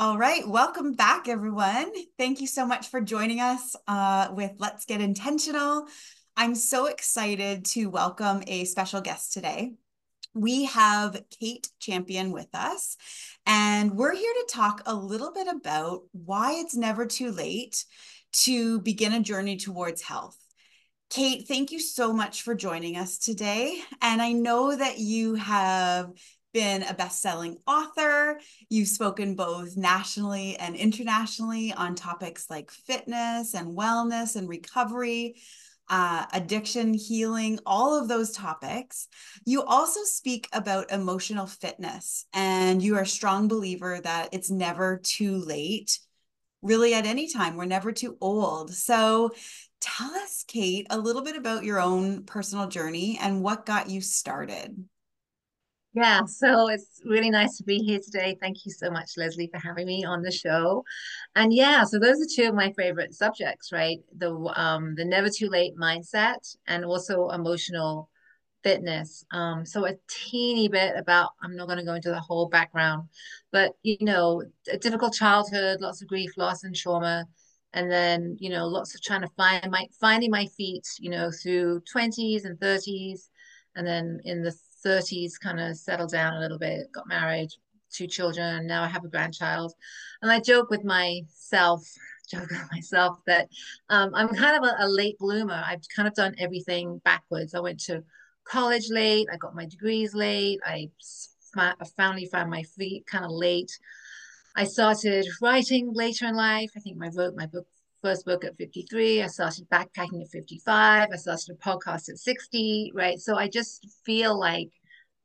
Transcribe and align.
All 0.00 0.16
right, 0.16 0.48
welcome 0.48 0.94
back, 0.94 1.28
everyone. 1.28 1.92
Thank 2.16 2.40
you 2.40 2.46
so 2.46 2.64
much 2.64 2.88
for 2.88 3.02
joining 3.02 3.40
us 3.40 3.76
uh, 3.86 4.28
with 4.32 4.52
Let's 4.56 4.86
Get 4.86 5.02
Intentional. 5.02 5.88
I'm 6.34 6.54
so 6.54 6.86
excited 6.86 7.66
to 7.66 7.90
welcome 7.90 8.42
a 8.46 8.64
special 8.64 9.02
guest 9.02 9.34
today. 9.34 9.74
We 10.32 10.64
have 10.64 11.22
Kate 11.38 11.68
Champion 11.80 12.32
with 12.32 12.48
us, 12.54 12.96
and 13.44 13.94
we're 13.94 14.14
here 14.14 14.32
to 14.32 14.46
talk 14.50 14.80
a 14.86 14.94
little 14.94 15.34
bit 15.34 15.48
about 15.48 16.04
why 16.12 16.54
it's 16.54 16.74
never 16.74 17.04
too 17.04 17.30
late 17.30 17.84
to 18.44 18.80
begin 18.80 19.12
a 19.12 19.20
journey 19.20 19.58
towards 19.58 20.00
health. 20.00 20.38
Kate, 21.10 21.46
thank 21.46 21.72
you 21.72 21.78
so 21.78 22.14
much 22.14 22.40
for 22.40 22.54
joining 22.54 22.96
us 22.96 23.18
today. 23.18 23.78
And 24.00 24.22
I 24.22 24.32
know 24.32 24.74
that 24.74 24.98
you 24.98 25.34
have 25.34 26.12
been 26.52 26.82
a 26.82 26.94
best-selling 26.94 27.56
author. 27.66 28.40
You've 28.68 28.88
spoken 28.88 29.34
both 29.34 29.76
nationally 29.76 30.56
and 30.56 30.74
internationally 30.74 31.72
on 31.72 31.94
topics 31.94 32.48
like 32.50 32.70
fitness 32.70 33.54
and 33.54 33.76
wellness 33.76 34.36
and 34.36 34.48
recovery, 34.48 35.36
uh, 35.88 36.26
addiction, 36.32 36.94
healing, 36.94 37.58
all 37.66 38.00
of 38.00 38.08
those 38.08 38.32
topics. 38.32 39.08
You 39.44 39.62
also 39.62 40.00
speak 40.04 40.48
about 40.52 40.92
emotional 40.92 41.46
fitness, 41.46 42.26
and 42.32 42.82
you 42.82 42.96
are 42.96 43.02
a 43.02 43.06
strong 43.06 43.48
believer 43.48 44.00
that 44.00 44.28
it's 44.32 44.50
never 44.50 45.00
too 45.02 45.36
late. 45.36 45.98
Really, 46.62 46.94
at 46.94 47.06
any 47.06 47.28
time, 47.28 47.56
we're 47.56 47.64
never 47.64 47.90
too 47.90 48.16
old. 48.20 48.72
So, 48.72 49.30
tell 49.80 50.10
us, 50.14 50.44
Kate, 50.46 50.86
a 50.90 50.98
little 50.98 51.22
bit 51.22 51.36
about 51.36 51.64
your 51.64 51.80
own 51.80 52.24
personal 52.24 52.68
journey 52.68 53.18
and 53.20 53.42
what 53.42 53.66
got 53.66 53.88
you 53.88 54.00
started. 54.00 54.84
Yeah, 55.92 56.24
so 56.26 56.68
it's 56.68 57.00
really 57.04 57.30
nice 57.30 57.56
to 57.58 57.64
be 57.64 57.78
here 57.78 58.00
today. 58.02 58.36
Thank 58.40 58.64
you 58.64 58.72
so 58.72 58.90
much, 58.90 59.12
Leslie, 59.16 59.48
for 59.52 59.58
having 59.58 59.86
me 59.86 60.04
on 60.04 60.22
the 60.22 60.30
show. 60.30 60.84
And 61.34 61.52
yeah, 61.52 61.84
so 61.84 61.98
those 61.98 62.20
are 62.20 62.28
two 62.34 62.48
of 62.48 62.54
my 62.54 62.72
favorite 62.72 63.14
subjects, 63.14 63.72
right? 63.72 63.98
The 64.16 64.30
um 64.56 64.94
the 64.94 65.04
never 65.04 65.28
too 65.28 65.48
late 65.48 65.76
mindset 65.76 66.56
and 66.66 66.84
also 66.84 67.28
emotional 67.30 68.08
fitness. 68.64 69.24
Um, 69.32 69.66
so 69.66 69.86
a 69.86 69.94
teeny 70.08 70.68
bit 70.68 70.94
about 70.96 71.30
I'm 71.42 71.56
not 71.56 71.66
going 71.66 71.78
to 71.78 71.84
go 71.84 71.94
into 71.94 72.10
the 72.10 72.20
whole 72.20 72.48
background, 72.48 73.08
but 73.52 73.72
you 73.82 73.98
know, 74.00 74.42
a 74.72 74.78
difficult 74.78 75.14
childhood, 75.14 75.80
lots 75.80 76.02
of 76.02 76.08
grief, 76.08 76.30
loss, 76.36 76.64
and 76.64 76.74
trauma. 76.76 77.26
And 77.72 77.90
then, 77.90 78.36
you 78.40 78.50
know, 78.50 78.66
lots 78.66 78.94
of 78.94 79.02
trying 79.02 79.20
to 79.22 79.28
find 79.36 79.70
my 79.70 79.86
finding 80.00 80.30
my 80.30 80.46
feet, 80.56 80.86
you 80.98 81.10
know, 81.10 81.30
through 81.30 81.82
20s 81.92 82.44
and 82.44 82.58
30s. 82.60 83.30
And 83.76 83.86
then 83.86 84.20
in 84.24 84.42
the 84.42 84.52
30s 84.84 85.38
kind 85.40 85.60
of 85.60 85.76
settled 85.76 86.10
down 86.10 86.34
a 86.34 86.40
little 86.40 86.58
bit, 86.58 86.92
got 86.92 87.08
married, 87.08 87.50
two 87.90 88.06
children. 88.06 88.66
Now 88.66 88.82
I 88.82 88.88
have 88.88 89.04
a 89.04 89.08
grandchild. 89.08 89.74
And 90.22 90.30
I 90.30 90.40
joke 90.40 90.70
with 90.70 90.84
myself, 90.84 91.86
joke 92.30 92.48
with 92.50 92.68
myself 92.72 93.18
that 93.26 93.48
um, 93.88 94.12
I'm 94.14 94.28
kind 94.28 94.56
of 94.56 94.70
a, 94.70 94.84
a 94.84 94.88
late 94.88 95.18
bloomer. 95.18 95.62
I've 95.64 95.82
kind 95.94 96.08
of 96.08 96.14
done 96.14 96.34
everything 96.38 97.00
backwards. 97.04 97.54
I 97.54 97.60
went 97.60 97.80
to 97.84 98.02
college 98.44 98.90
late. 98.90 99.26
I 99.32 99.36
got 99.36 99.54
my 99.54 99.66
degrees 99.66 100.14
late. 100.14 100.60
I 100.64 100.90
finally 101.96 102.26
found 102.26 102.50
my 102.50 102.62
feet 102.62 103.06
kind 103.06 103.24
of 103.24 103.30
late. 103.32 103.70
I 104.56 104.64
started 104.64 105.26
writing 105.40 105.92
later 105.92 106.26
in 106.26 106.34
life. 106.34 106.70
I 106.76 106.80
think 106.80 106.98
I 107.02 107.08
wrote 107.14 107.36
my 107.36 107.46
book 107.46 107.66
first 108.02 108.24
book 108.24 108.44
at 108.44 108.56
53. 108.56 109.22
I 109.22 109.26
started 109.26 109.68
backpacking 109.70 110.22
at 110.22 110.30
55. 110.30 111.08
I 111.12 111.16
started 111.16 111.50
a 111.50 111.54
podcast 111.54 112.08
at 112.08 112.18
60, 112.18 112.92
right? 112.94 113.18
So 113.18 113.36
I 113.36 113.48
just 113.48 113.86
feel 114.04 114.38
like, 114.38 114.70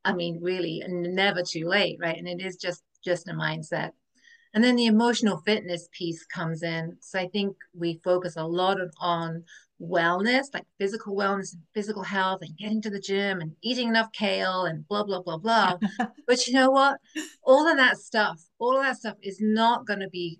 I 0.04 0.14
mean, 0.14 0.40
really, 0.42 0.84
never 0.88 1.42
too 1.42 1.68
late, 1.68 1.98
right? 2.02 2.18
And 2.18 2.28
it 2.28 2.42
is 2.42 2.58
just 2.58 2.84
just 3.04 3.30
a 3.30 3.34
mindset. 3.34 3.92
And 4.54 4.64
then 4.64 4.78
the 4.78 4.86
emotional 4.86 5.42
fitness 5.46 5.90
piece 5.92 6.26
comes 6.26 6.64
in. 6.64 6.98
So 7.02 7.20
I 7.20 7.28
think 7.28 7.58
we 7.78 8.00
focus 8.04 8.38
a 8.38 8.46
lot 8.46 8.78
on 9.00 9.44
wellness, 9.82 10.46
like 10.54 10.66
physical 10.80 11.16
wellness 11.16 11.54
and 11.54 11.62
physical 11.74 12.04
health 12.04 12.42
and 12.42 12.58
getting 12.58 12.82
to 12.82 12.90
the 12.90 13.00
gym 13.00 13.42
and 13.42 13.52
eating 13.62 13.90
enough 13.90 14.12
kale 14.14 14.64
and 14.64 14.88
blah, 14.88 15.04
blah, 15.04 15.22
blah, 15.22 15.38
blah. 15.38 15.78
but 16.28 16.48
you 16.48 16.54
know 16.54 16.72
what? 16.72 16.98
All 17.44 17.68
of 17.68 17.78
that 17.78 17.98
stuff, 17.98 18.42
all 18.58 18.78
of 18.78 18.84
that 18.84 18.98
stuff 18.98 19.18
is 19.22 19.40
not 19.42 19.86
going 19.86 20.00
to 20.00 20.10
be, 20.10 20.40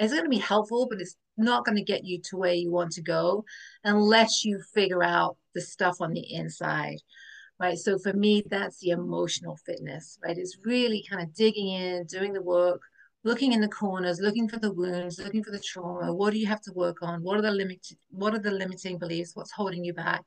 it's 0.00 0.12
going 0.12 0.24
to 0.24 0.30
be 0.30 0.38
helpful, 0.38 0.86
but 0.90 1.00
it's 1.00 1.16
not 1.36 1.64
going 1.64 1.76
to 1.76 1.84
get 1.84 2.04
you 2.04 2.20
to 2.22 2.36
where 2.36 2.54
you 2.54 2.70
want 2.70 2.92
to 2.92 3.02
go 3.02 3.44
unless 3.84 4.44
you 4.44 4.60
figure 4.74 5.02
out 5.02 5.36
the 5.54 5.60
stuff 5.60 6.00
on 6.00 6.12
the 6.12 6.34
inside 6.34 6.98
right? 7.60 7.78
So 7.78 7.98
for 7.98 8.12
me 8.12 8.42
that's 8.48 8.80
the 8.80 8.90
emotional 8.90 9.56
fitness 9.66 10.18
right? 10.24 10.36
It's 10.36 10.58
really 10.64 11.04
kind 11.08 11.22
of 11.22 11.34
digging 11.34 11.68
in 11.68 12.06
doing 12.06 12.32
the 12.32 12.42
work 12.42 12.80
looking 13.22 13.52
in 13.52 13.60
the 13.60 13.68
corners 13.68 14.18
looking 14.20 14.48
for 14.48 14.58
the 14.58 14.72
wounds 14.72 15.20
looking 15.20 15.44
for 15.44 15.50
the 15.50 15.60
trauma. 15.60 16.12
What 16.12 16.32
do 16.32 16.38
you 16.38 16.46
have 16.46 16.62
to 16.62 16.72
work 16.72 17.02
on? 17.02 17.22
What 17.22 17.38
are 17.38 17.42
the 17.42 17.50
limit 17.50 17.86
what 18.10 18.34
are 18.34 18.38
the 18.38 18.50
limiting 18.50 18.98
beliefs? 18.98 19.36
What's 19.36 19.52
holding 19.52 19.84
you 19.84 19.92
back? 19.92 20.24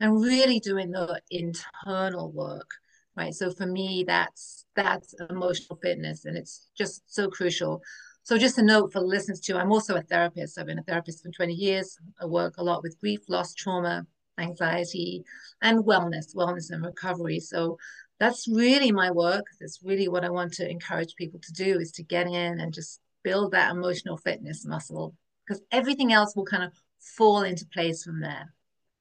And 0.00 0.20
really 0.20 0.60
doing 0.60 0.90
the 0.90 1.20
internal 1.30 2.30
work 2.32 2.70
right? 3.16 3.34
So 3.34 3.50
for 3.50 3.66
me 3.66 4.04
that's 4.06 4.66
that's 4.76 5.14
emotional 5.30 5.78
fitness 5.82 6.24
and 6.24 6.36
it's 6.36 6.68
just 6.76 7.02
so 7.06 7.28
crucial 7.28 7.80
so 8.24 8.38
just 8.38 8.58
a 8.58 8.62
note 8.62 8.90
for 8.90 9.00
listeners 9.00 9.38
too, 9.38 9.56
I'm 9.56 9.70
also 9.70 9.96
a 9.96 10.02
therapist. 10.02 10.58
I've 10.58 10.66
been 10.66 10.78
a 10.78 10.82
therapist 10.82 11.22
for 11.22 11.30
20 11.30 11.52
years. 11.52 11.98
I 12.20 12.24
work 12.24 12.54
a 12.56 12.64
lot 12.64 12.82
with 12.82 12.98
grief, 12.98 13.20
loss, 13.28 13.52
trauma, 13.52 14.06
anxiety, 14.38 15.22
and 15.60 15.84
wellness, 15.84 16.34
wellness 16.34 16.70
and 16.70 16.82
recovery. 16.84 17.38
So 17.38 17.76
that's 18.18 18.48
really 18.48 18.90
my 18.92 19.10
work. 19.10 19.44
That's 19.60 19.80
really 19.84 20.08
what 20.08 20.24
I 20.24 20.30
want 20.30 20.54
to 20.54 20.68
encourage 20.68 21.14
people 21.16 21.38
to 21.40 21.52
do 21.52 21.78
is 21.78 21.92
to 21.92 22.02
get 22.02 22.26
in 22.26 22.60
and 22.60 22.72
just 22.72 23.00
build 23.24 23.52
that 23.52 23.70
emotional 23.70 24.16
fitness 24.16 24.64
muscle 24.64 25.14
because 25.46 25.62
everything 25.70 26.14
else 26.14 26.34
will 26.34 26.46
kind 26.46 26.64
of 26.64 26.72
fall 26.98 27.42
into 27.42 27.66
place 27.66 28.04
from 28.04 28.20
there. 28.20 28.53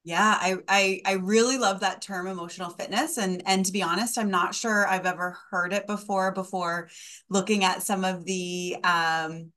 Yeah, 0.05 0.37
I, 0.39 0.57
I 0.67 1.01
I 1.05 1.11
really 1.13 1.57
love 1.57 1.79
that 1.79 2.01
term 2.01 2.27
emotional 2.27 2.69
fitness 2.71 3.17
and 3.17 3.41
and 3.45 3.65
to 3.65 3.71
be 3.71 3.81
honest, 3.81 4.17
I'm 4.17 4.29
not 4.29 4.53
sure 4.53 4.85
I've 4.87 5.05
ever 5.05 5.37
heard 5.49 5.71
it 5.71 5.87
before 5.87 6.31
before 6.33 6.89
looking 7.29 7.63
at 7.63 7.83
some 7.83 8.03
of 8.03 8.25
the 8.25 8.75
um 8.83 9.51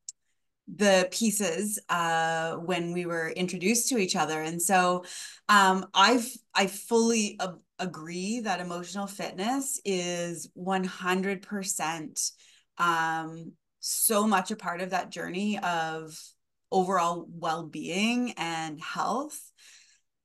the 0.74 1.08
pieces 1.12 1.78
uh 1.90 2.54
when 2.56 2.92
we 2.92 3.06
were 3.06 3.30
introduced 3.30 3.88
to 3.90 3.98
each 3.98 4.16
other. 4.16 4.42
And 4.42 4.62
so 4.62 5.04
um 5.48 5.86
I've 5.94 6.28
I 6.54 6.68
fully 6.68 7.38
agree 7.78 8.40
that 8.40 8.60
emotional 8.60 9.06
fitness 9.08 9.80
is 9.84 10.50
100% 10.54 12.20
um 12.78 13.52
so 13.80 14.26
much 14.26 14.50
a 14.50 14.56
part 14.56 14.80
of 14.80 14.90
that 14.90 15.10
journey 15.10 15.58
of 15.60 16.18
overall 16.72 17.26
well-being 17.30 18.32
and 18.36 18.80
health 18.80 19.38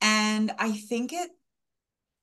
and 0.01 0.51
I 0.57 0.72
think 0.72 1.13
it, 1.13 1.29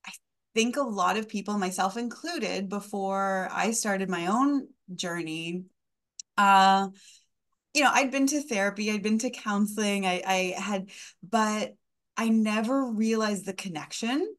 I 0.04 0.10
think 0.54 0.76
a 0.76 0.82
lot 0.82 1.16
of 1.16 1.28
people, 1.28 1.56
myself 1.56 1.96
included, 1.96 2.68
before 2.68 3.48
I 3.52 3.70
started 3.70 4.10
my 4.10 4.26
own 4.26 4.68
journey, 4.94 5.64
uh, 6.36 6.88
you 7.74 7.82
know, 7.82 7.90
I'd 7.92 8.10
been 8.10 8.26
to 8.28 8.42
therapy, 8.42 8.90
I'd 8.90 9.02
been 9.02 9.18
to 9.20 9.30
counseling, 9.30 10.06
I, 10.06 10.22
I 10.26 10.60
had, 10.60 10.90
but 11.22 11.74
I 12.16 12.28
never 12.28 12.90
realized 12.90 13.46
the 13.46 13.52
connection 13.52 14.34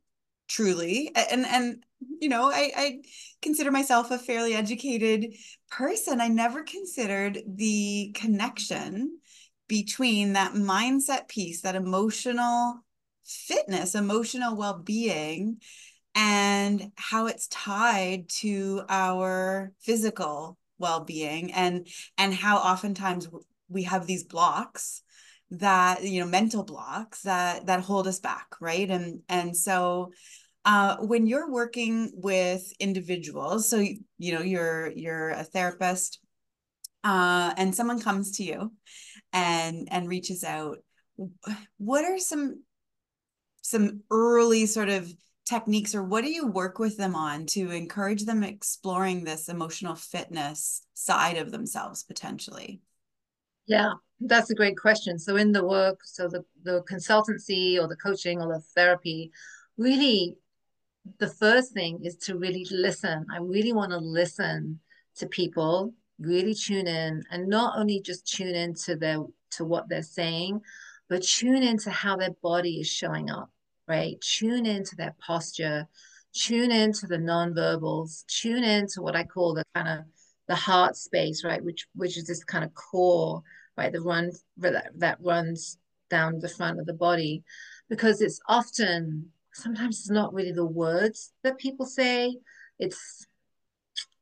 truly. 0.49 1.11
And, 1.15 1.45
and, 1.45 1.83
you 2.19 2.27
know, 2.27 2.49
I, 2.51 2.71
I 2.75 2.99
consider 3.41 3.71
myself 3.71 4.11
a 4.11 4.17
fairly 4.17 4.55
educated 4.55 5.35
person. 5.69 6.19
I 6.19 6.27
never 6.27 6.63
considered 6.63 7.39
the 7.47 8.11
connection 8.15 9.19
between 9.67 10.33
that 10.33 10.53
mindset 10.53 11.27
piece, 11.27 11.61
that 11.61 11.75
emotional 11.75 12.83
fitness, 13.29 13.95
emotional 13.95 14.55
well 14.55 14.79
being, 14.79 15.57
and 16.15 16.91
how 16.95 17.27
it's 17.27 17.47
tied 17.47 18.29
to 18.29 18.83
our 18.89 19.71
physical 19.79 20.57
well 20.77 21.03
being, 21.03 21.53
and 21.53 21.87
and 22.17 22.33
how 22.33 22.57
oftentimes 22.57 23.27
we 23.69 23.83
have 23.83 24.07
these 24.07 24.23
blocks 24.23 25.01
that 25.51 26.03
you 26.03 26.19
know 26.21 26.27
mental 26.27 26.63
blocks 26.63 27.21
that 27.23 27.65
that 27.65 27.81
hold 27.81 28.07
us 28.07 28.19
back 28.19 28.47
right? 28.61 28.89
And 28.89 29.21
and 29.29 29.55
so 29.55 30.11
uh, 30.65 30.97
when 30.97 31.25
you're 31.25 31.49
working 31.49 32.11
with 32.13 32.71
individuals 32.79 33.69
so 33.69 33.77
you 34.17 34.33
know 34.33 34.41
you're 34.41 34.91
you're 34.91 35.29
a 35.29 35.43
therapist 35.43 36.19
uh, 37.03 37.53
and 37.57 37.73
someone 37.73 37.99
comes 37.99 38.37
to 38.37 38.43
you 38.43 38.71
and 39.33 39.87
and 39.91 40.07
reaches 40.07 40.43
out 40.43 40.77
what 41.77 42.05
are 42.05 42.17
some 42.17 42.61
some 43.61 44.01
early 44.11 44.65
sort 44.65 44.89
of 44.89 45.13
techniques 45.45 45.95
or 45.95 46.03
what 46.03 46.23
do 46.23 46.29
you 46.29 46.45
work 46.45 46.77
with 46.77 46.97
them 46.97 47.15
on 47.15 47.45
to 47.47 47.71
encourage 47.71 48.25
them 48.25 48.43
exploring 48.43 49.23
this 49.23 49.49
emotional 49.49 49.95
fitness 49.95 50.83
side 50.93 51.37
of 51.37 51.51
themselves 51.51 52.03
potentially? 52.03 52.81
Yeah 53.65 53.93
that's 54.21 54.49
a 54.49 54.55
great 54.55 54.77
question. 54.77 55.17
So 55.17 55.37
in 55.37 55.51
the 55.51 55.65
work 55.65 55.99
so 56.03 56.27
the, 56.27 56.43
the 56.63 56.83
consultancy 56.83 57.79
or 57.79 57.87
the 57.87 57.95
coaching 57.95 58.41
or 58.41 58.53
the 58.53 58.59
therapy 58.75 59.31
really 59.77 60.35
the 61.17 61.29
first 61.29 61.73
thing 61.73 62.01
is 62.03 62.17
to 62.17 62.37
really 62.37 62.67
listen. 62.69 63.25
I 63.33 63.37
really 63.37 63.73
want 63.73 63.91
to 63.91 63.97
listen 63.97 64.79
to 65.15 65.27
people 65.27 65.93
really 66.19 66.53
tune 66.53 66.87
in 66.87 67.23
and 67.31 67.47
not 67.47 67.79
only 67.79 68.01
just 68.01 68.27
tune 68.27 68.53
in 68.53 68.73
to 68.73 68.95
their 68.95 69.23
to 69.51 69.65
what 69.65 69.89
they're 69.89 70.03
saying, 70.03 70.61
but 71.09 71.23
tune 71.23 71.63
into 71.63 71.89
how 71.89 72.15
their 72.15 72.35
body 72.41 72.79
is 72.79 72.87
showing 72.87 73.29
up, 73.29 73.49
right? 73.87 74.21
Tune 74.21 74.65
into 74.65 74.95
their 74.95 75.15
posture, 75.19 75.87
tune 76.33 76.71
into 76.71 77.07
the 77.07 77.17
non-verbals, 77.17 78.25
tune 78.27 78.63
into 78.63 79.01
what 79.01 79.15
I 79.15 79.23
call 79.23 79.53
the 79.53 79.63
kind 79.75 79.87
of 79.87 80.05
the 80.47 80.55
heart 80.55 80.95
space, 80.95 81.43
right? 81.43 81.63
Which 81.63 81.87
which 81.95 82.17
is 82.17 82.27
this 82.27 82.43
kind 82.43 82.63
of 82.63 82.73
core, 82.73 83.41
right? 83.77 83.91
The 83.91 84.01
run 84.01 84.31
that, 84.57 84.91
that 84.97 85.17
runs 85.21 85.77
down 86.09 86.39
the 86.39 86.49
front 86.49 86.79
of 86.79 86.85
the 86.85 86.93
body, 86.93 87.43
because 87.89 88.21
it's 88.21 88.39
often 88.47 89.29
sometimes 89.53 89.99
it's 89.99 90.09
not 90.09 90.33
really 90.33 90.51
the 90.51 90.65
words 90.65 91.33
that 91.43 91.57
people 91.57 91.85
say. 91.85 92.37
It's 92.79 93.27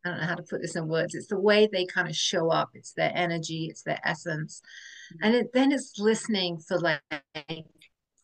I 0.08 0.12
don't 0.12 0.22
know 0.22 0.28
how 0.28 0.36
to 0.36 0.44
put 0.44 0.62
this 0.62 0.76
in 0.76 0.88
words. 0.88 1.16
It's 1.16 1.28
the 1.28 1.40
way 1.40 1.68
they 1.68 1.86
kind 1.86 2.08
of 2.08 2.16
show 2.16 2.50
up. 2.50 2.70
It's 2.74 2.94
their 2.94 3.12
energy. 3.14 3.68
It's 3.70 3.84
their 3.84 4.00
essence, 4.04 4.62
mm-hmm. 5.14 5.26
and 5.26 5.36
it, 5.36 5.54
then 5.54 5.72
it's 5.72 6.00
listening 6.00 6.58
for 6.60 6.80
like 6.80 7.02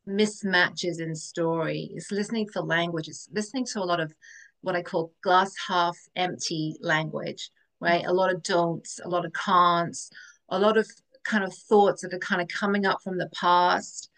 mismatches 0.08 1.00
in 1.00 1.16
story. 1.16 1.90
It's 1.94 2.12
listening 2.12 2.48
for 2.48 2.62
language. 2.62 3.08
It's 3.08 3.30
listening 3.32 3.66
to 3.74 3.80
a 3.80 3.86
lot 3.86 4.00
of 4.00 4.14
what 4.62 4.76
I 4.76 4.82
call 4.82 5.14
glass 5.22 5.54
half 5.68 5.98
empty 6.16 6.78
language, 6.82 7.50
right? 7.80 8.02
Mm-hmm. 8.02 8.10
A 8.10 8.14
lot 8.14 8.34
of 8.34 8.44
don'ts, 8.44 9.00
a 9.04 9.10
lot 9.10 9.26
of 9.26 9.34
can'ts, 9.34 10.10
a 10.50 10.60
lot 10.60 10.78
of 10.78 10.88
kind 11.24 11.44
of 11.44 11.54
thoughts 11.54 12.02
that 12.02 12.14
are 12.14 12.20
kind 12.20 12.42
of 12.42 12.48
coming 12.48 12.86
up 12.86 13.02
from 13.04 13.18
the 13.18 13.30
past. 13.40 14.10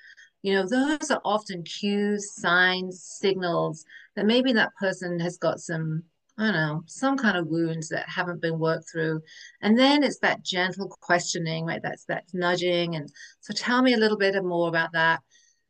You 0.41 0.53
know, 0.53 0.67
those 0.67 1.09
are 1.09 1.21
often 1.25 1.63
cues, 1.63 2.31
signs, 2.35 3.03
signals 3.03 3.83
that 4.15 4.27
maybe 4.27 4.53
that 4.53 4.75
person 4.79 5.19
has 5.19 5.37
got 5.37 5.59
some 5.59 6.03
I 6.37 6.43
don't 6.43 6.53
know, 6.53 6.83
some 6.85 7.17
kind 7.17 7.37
of 7.37 7.47
wounds 7.47 7.89
that 7.89 8.09
haven't 8.09 8.41
been 8.41 8.59
worked 8.59 8.89
through. 8.91 9.21
And 9.61 9.77
then 9.79 10.03
it's 10.03 10.19
that 10.19 10.43
gentle 10.43 10.89
questioning, 10.99 11.65
right? 11.65 11.81
That's 11.81 12.05
that 12.05 12.25
nudging. 12.33 12.95
And 12.95 13.09
so 13.39 13.53
tell 13.53 13.81
me 13.81 13.93
a 13.93 13.97
little 13.97 14.17
bit 14.17 14.35
more 14.43 14.67
about 14.67 14.91
that. 14.93 15.21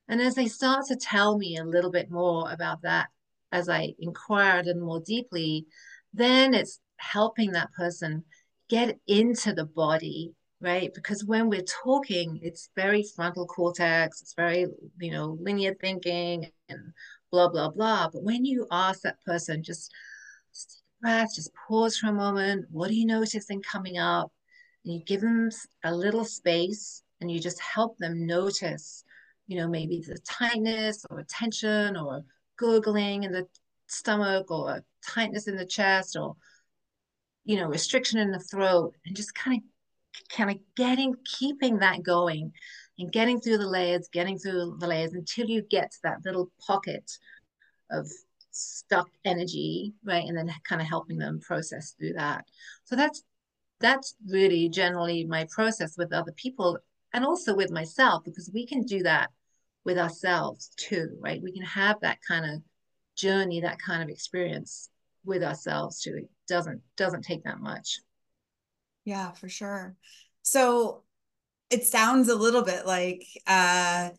And 0.07 0.21
as 0.21 0.35
they 0.35 0.47
start 0.47 0.85
to 0.87 0.95
tell 0.95 1.37
me 1.37 1.57
a 1.57 1.63
little 1.63 1.91
bit 1.91 2.09
more 2.09 2.51
about 2.51 2.81
that, 2.81 3.09
as 3.51 3.69
I 3.69 3.93
inquire 3.99 4.59
a 4.59 4.63
little 4.63 4.85
more 4.85 5.01
deeply, 5.05 5.67
then 6.13 6.53
it's 6.53 6.79
helping 6.97 7.51
that 7.51 7.71
person 7.73 8.23
get 8.69 8.97
into 9.07 9.53
the 9.53 9.65
body, 9.65 10.33
right? 10.61 10.91
Because 10.93 11.23
when 11.23 11.49
we're 11.49 11.61
talking, 11.83 12.39
it's 12.41 12.69
very 12.75 13.03
frontal 13.15 13.45
cortex, 13.45 14.21
it's 14.21 14.33
very, 14.33 14.65
you 14.99 15.11
know, 15.11 15.37
linear 15.39 15.75
thinking 15.75 16.49
and 16.69 16.79
blah, 17.31 17.49
blah, 17.49 17.69
blah. 17.69 18.09
But 18.11 18.23
when 18.23 18.45
you 18.45 18.65
ask 18.71 19.01
that 19.01 19.21
person, 19.25 19.61
just 19.63 19.91
just 20.55 20.69
take 20.69 20.81
a 20.81 21.01
breath, 21.01 21.35
just 21.35 21.51
pause 21.67 21.97
for 21.97 22.07
a 22.07 22.13
moment. 22.13 22.65
What 22.71 22.89
are 22.89 22.93
you 22.93 23.05
noticing 23.05 23.61
coming 23.61 23.97
up? 23.97 24.31
And 24.83 24.93
you 24.93 25.03
give 25.03 25.21
them 25.21 25.49
a 25.83 25.93
little 25.93 26.25
space 26.25 27.03
and 27.19 27.31
you 27.31 27.39
just 27.39 27.59
help 27.59 27.97
them 27.97 28.25
notice, 28.25 29.03
you 29.47 29.57
know, 29.57 29.67
maybe 29.67 30.01
the 30.01 30.17
tightness 30.19 31.05
or 31.09 31.25
tension 31.27 31.97
or 31.97 32.23
gurgling 32.57 33.23
in 33.23 33.31
the 33.31 33.47
stomach 33.87 34.49
or 34.49 34.83
tightness 35.05 35.47
in 35.47 35.57
the 35.57 35.65
chest 35.65 36.15
or, 36.15 36.35
you 37.43 37.57
know, 37.57 37.67
restriction 37.67 38.19
in 38.19 38.31
the 38.31 38.39
throat 38.39 38.95
and 39.05 39.15
just 39.15 39.33
kind 39.35 39.57
of 39.57 39.63
kind 40.29 40.49
of 40.49 40.57
getting 40.77 41.13
keeping 41.25 41.79
that 41.79 42.01
going 42.01 42.51
and 42.97 43.11
getting 43.11 43.39
through 43.39 43.57
the 43.57 43.67
layers 43.67 44.07
getting 44.13 44.39
through 44.39 44.77
the 44.79 44.87
layers 44.87 45.11
until 45.11 45.45
you 45.45 45.61
get 45.69 45.91
to 45.91 45.97
that 46.03 46.23
little 46.23 46.49
pocket 46.65 47.11
of 47.91 48.09
stuck 48.55 49.09
energy, 49.23 49.93
right? 50.03 50.25
And 50.25 50.37
then 50.37 50.51
kind 50.63 50.81
of 50.81 50.87
helping 50.87 51.17
them 51.17 51.39
process 51.39 51.93
through 51.97 52.13
that. 52.13 52.45
So 52.85 52.95
that's 52.95 53.23
that's 53.79 54.15
really 54.27 54.69
generally 54.69 55.25
my 55.25 55.45
process 55.51 55.97
with 55.97 56.13
other 56.13 56.31
people 56.31 56.79
and 57.13 57.25
also 57.25 57.55
with 57.55 57.71
myself 57.71 58.23
because 58.23 58.49
we 58.53 58.65
can 58.65 58.83
do 58.83 59.03
that 59.03 59.29
with 59.83 59.97
ourselves 59.97 60.71
too, 60.77 61.17
right? 61.19 61.41
We 61.41 61.51
can 61.51 61.63
have 61.63 61.99
that 62.01 62.19
kind 62.27 62.45
of 62.45 62.61
journey, 63.15 63.61
that 63.61 63.79
kind 63.79 64.01
of 64.01 64.09
experience 64.09 64.89
with 65.25 65.43
ourselves 65.43 66.01
too. 66.01 66.15
It 66.17 66.29
doesn't 66.47 66.81
doesn't 66.95 67.23
take 67.23 67.43
that 67.43 67.59
much. 67.59 67.99
Yeah, 69.03 69.31
for 69.31 69.49
sure. 69.49 69.95
So 70.41 71.03
it 71.69 71.85
sounds 71.85 72.29
a 72.29 72.35
little 72.35 72.63
bit 72.63 72.85
like 72.85 73.25
uh 73.47 74.09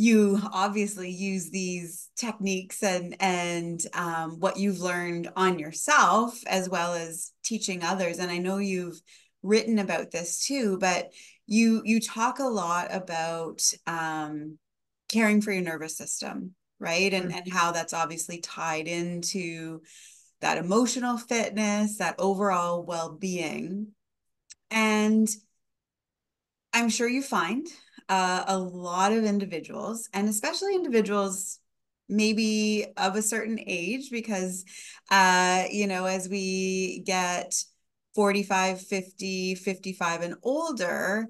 you 0.00 0.40
obviously 0.54 1.10
use 1.10 1.50
these 1.50 2.08
techniques 2.16 2.82
and 2.82 3.14
and 3.20 3.82
um, 3.92 4.40
what 4.40 4.56
you've 4.56 4.80
learned 4.80 5.28
on 5.36 5.58
yourself 5.58 6.40
as 6.46 6.70
well 6.70 6.94
as 6.94 7.32
teaching 7.44 7.82
others. 7.84 8.18
And 8.18 8.30
i 8.30 8.38
know 8.38 8.56
you've 8.56 8.98
written 9.42 9.78
about 9.78 10.10
this 10.10 10.46
too 10.46 10.78
but 10.78 11.12
you 11.46 11.82
you 11.84 12.00
talk 12.00 12.38
a 12.38 12.44
lot 12.44 12.88
about 12.94 13.62
um, 13.86 14.58
caring 15.08 15.42
for 15.42 15.52
your 15.52 15.62
nervous 15.62 15.96
system 15.96 16.54
right? 16.78 17.12
And 17.12 17.28
mm-hmm. 17.28 17.38
and 17.38 17.52
how 17.52 17.72
that's 17.72 17.92
obviously 17.92 18.40
tied 18.40 18.88
into 18.88 19.82
that 20.40 20.56
emotional 20.56 21.18
fitness 21.18 21.98
that 21.98 22.14
overall 22.18 22.82
well-being. 22.82 23.88
And 24.70 25.28
i'm 26.72 26.88
sure 26.88 27.08
you 27.08 27.20
find 27.20 27.66
uh, 28.10 28.44
a 28.48 28.58
lot 28.58 29.12
of 29.12 29.24
individuals, 29.24 30.10
and 30.12 30.28
especially 30.28 30.74
individuals 30.74 31.60
maybe 32.08 32.86
of 32.96 33.16
a 33.16 33.22
certain 33.22 33.58
age, 33.66 34.10
because, 34.10 34.64
uh, 35.10 35.64
you 35.70 35.86
know, 35.86 36.06
as 36.06 36.28
we 36.28 37.02
get 37.06 37.54
45, 38.16 38.82
50, 38.82 39.54
55 39.54 40.22
and 40.22 40.34
older, 40.42 41.28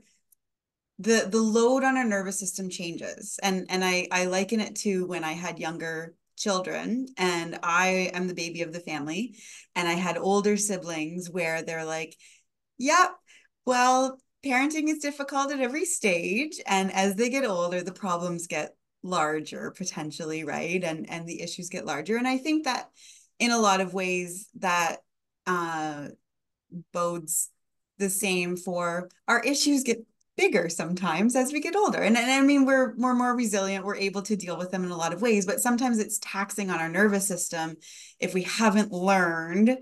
the 0.98 1.28
the 1.30 1.40
load 1.40 1.84
on 1.84 1.96
our 1.96 2.04
nervous 2.04 2.38
system 2.38 2.68
changes. 2.68 3.38
And 3.42 3.66
and 3.70 3.84
i 3.84 4.06
i 4.12 4.26
liken 4.26 4.60
it 4.60 4.76
to 4.76 5.06
when 5.06 5.24
i 5.24 5.32
had 5.32 5.58
younger 5.58 6.14
children 6.36 7.06
and 7.18 7.58
i 7.62 8.10
am 8.14 8.26
the 8.26 8.34
baby 8.34 8.62
of 8.62 8.72
the 8.72 8.80
family 8.80 9.36
and 9.74 9.86
i 9.86 9.92
had 9.92 10.16
older 10.16 10.56
siblings 10.56 11.28
where 11.28 11.62
they're 11.62 11.84
like 11.84 12.16
yep 12.78 13.10
well 13.66 14.18
parenting 14.44 14.88
is 14.88 14.98
difficult 14.98 15.52
at 15.52 15.60
every 15.60 15.84
stage 15.84 16.60
and 16.66 16.92
as 16.92 17.14
they 17.14 17.28
get 17.28 17.44
older 17.44 17.82
the 17.82 17.92
problems 17.92 18.46
get 18.46 18.74
larger 19.02 19.70
potentially 19.70 20.44
right? 20.44 20.82
And 20.82 21.08
and 21.10 21.26
the 21.26 21.42
issues 21.42 21.68
get 21.68 21.86
larger. 21.86 22.16
And 22.16 22.28
i 22.28 22.38
think 22.38 22.64
that 22.64 22.90
in 23.38 23.50
a 23.50 23.58
lot 23.58 23.80
of 23.80 23.94
ways 23.94 24.48
that 24.56 24.98
uh 25.46 26.08
bodes 26.92 27.50
the 27.98 28.10
same 28.10 28.56
for 28.56 29.08
our 29.28 29.40
issues 29.40 29.82
get 29.82 30.04
bigger 30.36 30.68
sometimes 30.70 31.36
as 31.36 31.52
we 31.52 31.60
get 31.60 31.76
older. 31.76 32.00
And, 32.00 32.16
and 32.16 32.30
i 32.30 32.40
mean 32.40 32.64
we're 32.64 32.94
we're 32.96 33.14
more 33.14 33.34
resilient 33.36 33.84
we're 33.84 33.96
able 33.96 34.22
to 34.22 34.36
deal 34.36 34.56
with 34.56 34.70
them 34.70 34.84
in 34.84 34.90
a 34.90 34.96
lot 34.96 35.12
of 35.12 35.22
ways 35.22 35.44
but 35.44 35.60
sometimes 35.60 35.98
it's 35.98 36.18
taxing 36.20 36.70
on 36.70 36.78
our 36.78 36.88
nervous 36.88 37.26
system 37.26 37.76
if 38.18 38.32
we 38.32 38.42
haven't 38.42 38.92
learned 38.92 39.78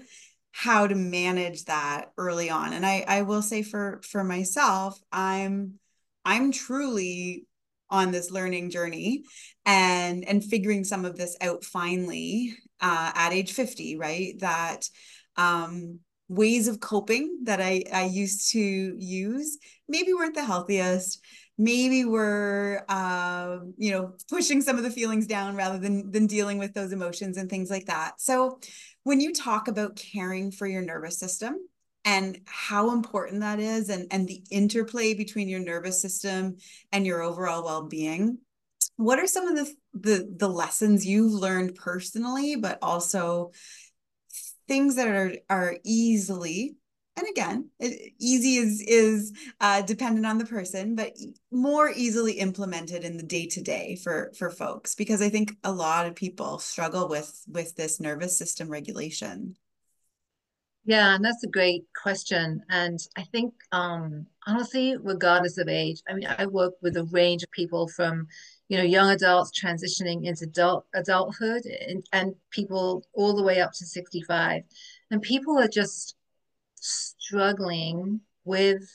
how 0.52 0.86
to 0.86 0.94
manage 0.94 1.64
that 1.64 2.10
early 2.16 2.50
on 2.50 2.72
and 2.72 2.84
i 2.84 3.04
i 3.06 3.22
will 3.22 3.42
say 3.42 3.62
for 3.62 4.00
for 4.02 4.24
myself 4.24 4.98
i'm 5.12 5.74
i'm 6.24 6.50
truly 6.50 7.46
on 7.90 8.10
this 8.10 8.30
learning 8.30 8.70
journey 8.70 9.24
and 9.64 10.26
and 10.26 10.44
figuring 10.44 10.84
some 10.84 11.04
of 11.04 11.16
this 11.16 11.36
out 11.40 11.64
finally 11.64 12.54
uh, 12.80 13.12
at 13.14 13.32
age 13.32 13.52
50 13.52 13.96
right? 13.96 14.38
That 14.40 14.88
um 15.36 16.00
ways 16.30 16.68
of 16.68 16.78
coping 16.80 17.38
that 17.44 17.58
i 17.58 17.82
i 17.90 18.04
used 18.04 18.50
to 18.52 18.60
use 18.60 19.56
maybe 19.88 20.12
weren't 20.12 20.34
the 20.34 20.44
healthiest 20.44 21.22
maybe 21.58 22.04
we're 22.04 22.84
uh, 22.88 23.58
you 23.76 23.90
know 23.90 24.14
pushing 24.30 24.62
some 24.62 24.78
of 24.78 24.84
the 24.84 24.90
feelings 24.90 25.26
down 25.26 25.56
rather 25.56 25.78
than 25.78 26.10
than 26.12 26.26
dealing 26.26 26.56
with 26.58 26.72
those 26.72 26.92
emotions 26.92 27.36
and 27.36 27.50
things 27.50 27.68
like 27.68 27.86
that. 27.86 28.20
So 28.20 28.60
when 29.08 29.22
you 29.22 29.32
talk 29.32 29.68
about 29.68 29.96
caring 29.96 30.50
for 30.50 30.66
your 30.66 30.82
nervous 30.82 31.16
system 31.18 31.56
and 32.04 32.38
how 32.44 32.92
important 32.92 33.40
that 33.40 33.58
is 33.58 33.88
and, 33.88 34.06
and 34.10 34.28
the 34.28 34.42
interplay 34.50 35.14
between 35.14 35.48
your 35.48 35.60
nervous 35.60 36.02
system 36.02 36.56
and 36.92 37.06
your 37.06 37.22
overall 37.22 37.64
well-being 37.64 38.36
what 38.96 39.18
are 39.18 39.26
some 39.26 39.48
of 39.48 39.56
the, 39.56 39.74
the 39.94 40.34
the 40.36 40.48
lessons 40.48 41.06
you've 41.06 41.32
learned 41.32 41.74
personally 41.74 42.54
but 42.56 42.78
also 42.82 43.50
things 44.68 44.96
that 44.96 45.08
are 45.08 45.32
are 45.48 45.78
easily 45.86 46.76
and 47.18 47.28
again 47.28 47.68
easy 48.18 48.56
is 48.56 48.80
is 48.86 49.32
uh, 49.60 49.82
dependent 49.82 50.24
on 50.24 50.38
the 50.38 50.46
person 50.46 50.94
but 50.94 51.12
more 51.50 51.90
easily 51.94 52.34
implemented 52.34 53.04
in 53.04 53.16
the 53.16 53.22
day 53.22 53.46
to 53.46 53.60
day 53.60 53.96
for 54.02 54.32
for 54.38 54.50
folks 54.50 54.94
because 54.94 55.20
i 55.20 55.28
think 55.28 55.56
a 55.64 55.72
lot 55.72 56.06
of 56.06 56.14
people 56.14 56.58
struggle 56.58 57.08
with 57.08 57.42
with 57.48 57.74
this 57.76 58.00
nervous 58.00 58.38
system 58.38 58.68
regulation. 58.68 59.56
Yeah 60.84 61.14
and 61.14 61.24
that's 61.24 61.44
a 61.44 61.48
great 61.48 61.84
question 62.00 62.62
and 62.70 62.98
i 63.16 63.22
think 63.24 63.52
um 63.72 64.26
honestly 64.46 64.96
regardless 65.02 65.58
of 65.58 65.68
age 65.68 66.00
i 66.08 66.14
mean 66.14 66.26
i 66.38 66.46
work 66.46 66.74
with 66.80 66.96
a 66.96 67.04
range 67.04 67.42
of 67.42 67.50
people 67.50 67.88
from 67.88 68.26
you 68.68 68.78
know 68.78 68.84
young 68.84 69.10
adults 69.10 69.50
transitioning 69.58 70.24
into 70.24 70.44
adult 70.44 70.86
adulthood 70.94 71.62
and, 71.66 72.06
and 72.12 72.34
people 72.50 73.04
all 73.12 73.34
the 73.34 73.42
way 73.42 73.60
up 73.60 73.72
to 73.72 73.84
65 73.84 74.62
and 75.10 75.20
people 75.20 75.58
are 75.58 75.68
just 75.68 76.14
struggling 76.82 78.20
with 78.44 78.88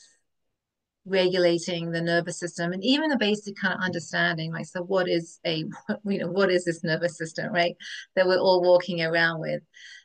regulating 1.06 1.90
the 1.90 2.00
nervous 2.00 2.38
system 2.38 2.72
and 2.72 2.82
even 2.82 3.12
a 3.12 3.18
basic 3.18 3.54
kind 3.56 3.74
of 3.74 3.80
understanding 3.80 4.50
like 4.50 4.64
so 4.64 4.82
what 4.82 5.06
is 5.06 5.38
a 5.44 5.64
you 6.04 6.18
know 6.18 6.28
what 6.28 6.50
is 6.50 6.64
this 6.64 6.82
nervous 6.82 7.18
system 7.18 7.52
right 7.52 7.76
that 8.16 8.26
we're 8.26 8.38
all 8.38 8.62
walking 8.62 9.02
around 9.02 9.40
with? 9.40 9.62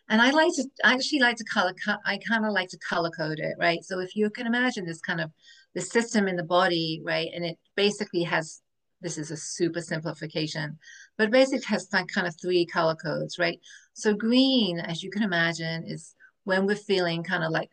And 0.10 0.22
i 0.22 0.32
like 0.32 0.54
to 0.56 0.66
I 0.84 0.94
actually 0.94 1.20
like 1.20 1.38
to 1.38 1.46
color 1.46 1.74
i 2.06 2.18
kind 2.18 2.46
of 2.46 2.52
like 2.52 2.70
to 2.70 2.78
color 2.80 3.10
code 3.12 3.40
it 3.40 3.56
right? 3.60 3.84
So 3.84 4.00
if 4.00 4.16
you 4.16 4.30
can 4.30 4.46
imagine 4.46 4.86
this 4.86 5.00
kind 5.00 5.22
of 5.22 5.32
the 5.74 5.82
system 5.82 6.28
in 6.28 6.36
the 6.36 6.44
body 6.44 7.02
right 7.06 7.30
and 7.34 7.46
it 7.46 7.58
basically 7.76 8.24
has 8.24 8.62
this 9.02 9.18
is 9.18 9.32
a 9.32 9.38
super 9.38 9.80
simplification 9.80 10.78
but 11.18 11.32
basically 11.32 11.66
has 11.68 11.88
like 11.94 12.08
kind 12.14 12.28
of 12.28 12.36
three 12.42 12.66
color 12.66 12.96
codes 12.96 13.40
right? 13.40 13.60
So 13.94 14.14
green 14.14 14.80
as 14.80 15.02
you 15.02 15.12
can 15.12 15.24
imagine 15.24 15.86
is 15.88 16.14
when 16.44 16.66
we're 16.66 16.76
feeling 16.76 17.24
kind 17.24 17.44
of 17.44 17.52
like 17.52 17.70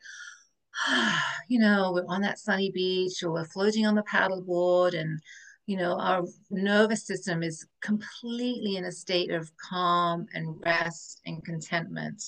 you 1.48 1.58
know, 1.58 1.92
we're 1.92 2.06
on 2.06 2.22
that 2.22 2.38
sunny 2.38 2.70
beach 2.70 3.22
or 3.22 3.32
we're 3.32 3.44
floating 3.44 3.86
on 3.86 3.94
the 3.94 4.02
paddleboard 4.02 4.98
and, 4.98 5.20
you 5.66 5.76
know, 5.76 5.98
our 5.98 6.24
nervous 6.50 7.06
system 7.06 7.42
is 7.42 7.66
completely 7.80 8.76
in 8.76 8.84
a 8.84 8.92
state 8.92 9.30
of 9.30 9.50
calm 9.56 10.26
and 10.34 10.56
rest 10.64 11.20
and 11.26 11.44
contentment, 11.44 12.22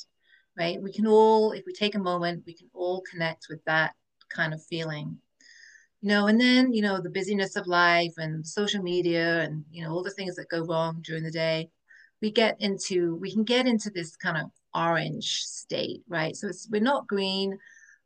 right? 0.59 0.83
We 0.83 0.93
can 0.93 1.07
all, 1.07 1.53
if 1.53 1.65
we 1.67 1.73
take 1.73 1.95
a 1.95 2.01
moment, 2.01 2.45
we 2.47 2.55
can 2.55 2.69
all 2.73 3.03
connect 3.11 3.47
with 3.49 3.65
that 3.65 3.95
kind 4.29 4.53
of 4.53 4.65
feeling. 4.65 5.19
You 6.01 6.11
know, 6.11 6.27
and 6.29 6.41
then, 6.41 6.73
you 6.73 6.83
know, 6.83 7.01
the 7.01 7.11
busyness 7.11 7.57
of 7.57 7.67
life 7.67 8.15
and 8.19 8.47
social 8.47 8.83
media 8.83 9.43
and, 9.43 9.65
you 9.71 9.83
know, 9.83 9.91
all 9.91 10.05
the 10.05 10.13
things 10.13 10.37
that 10.37 10.49
go 10.49 10.65
wrong 10.65 11.01
during 11.03 11.25
the 11.25 11.31
day, 11.31 11.71
we 12.21 12.31
get 12.31 12.57
into, 12.61 13.17
we 13.17 13.33
can 13.33 13.45
get 13.45 13.67
into 13.67 13.91
this 13.91 14.17
kind 14.17 14.37
of 14.37 14.51
orange 14.75 15.43
state, 15.43 16.03
right? 16.09 16.35
So 16.37 16.49
it's, 16.49 16.69
we're 16.71 16.81
not 16.81 17.07
green, 17.07 17.59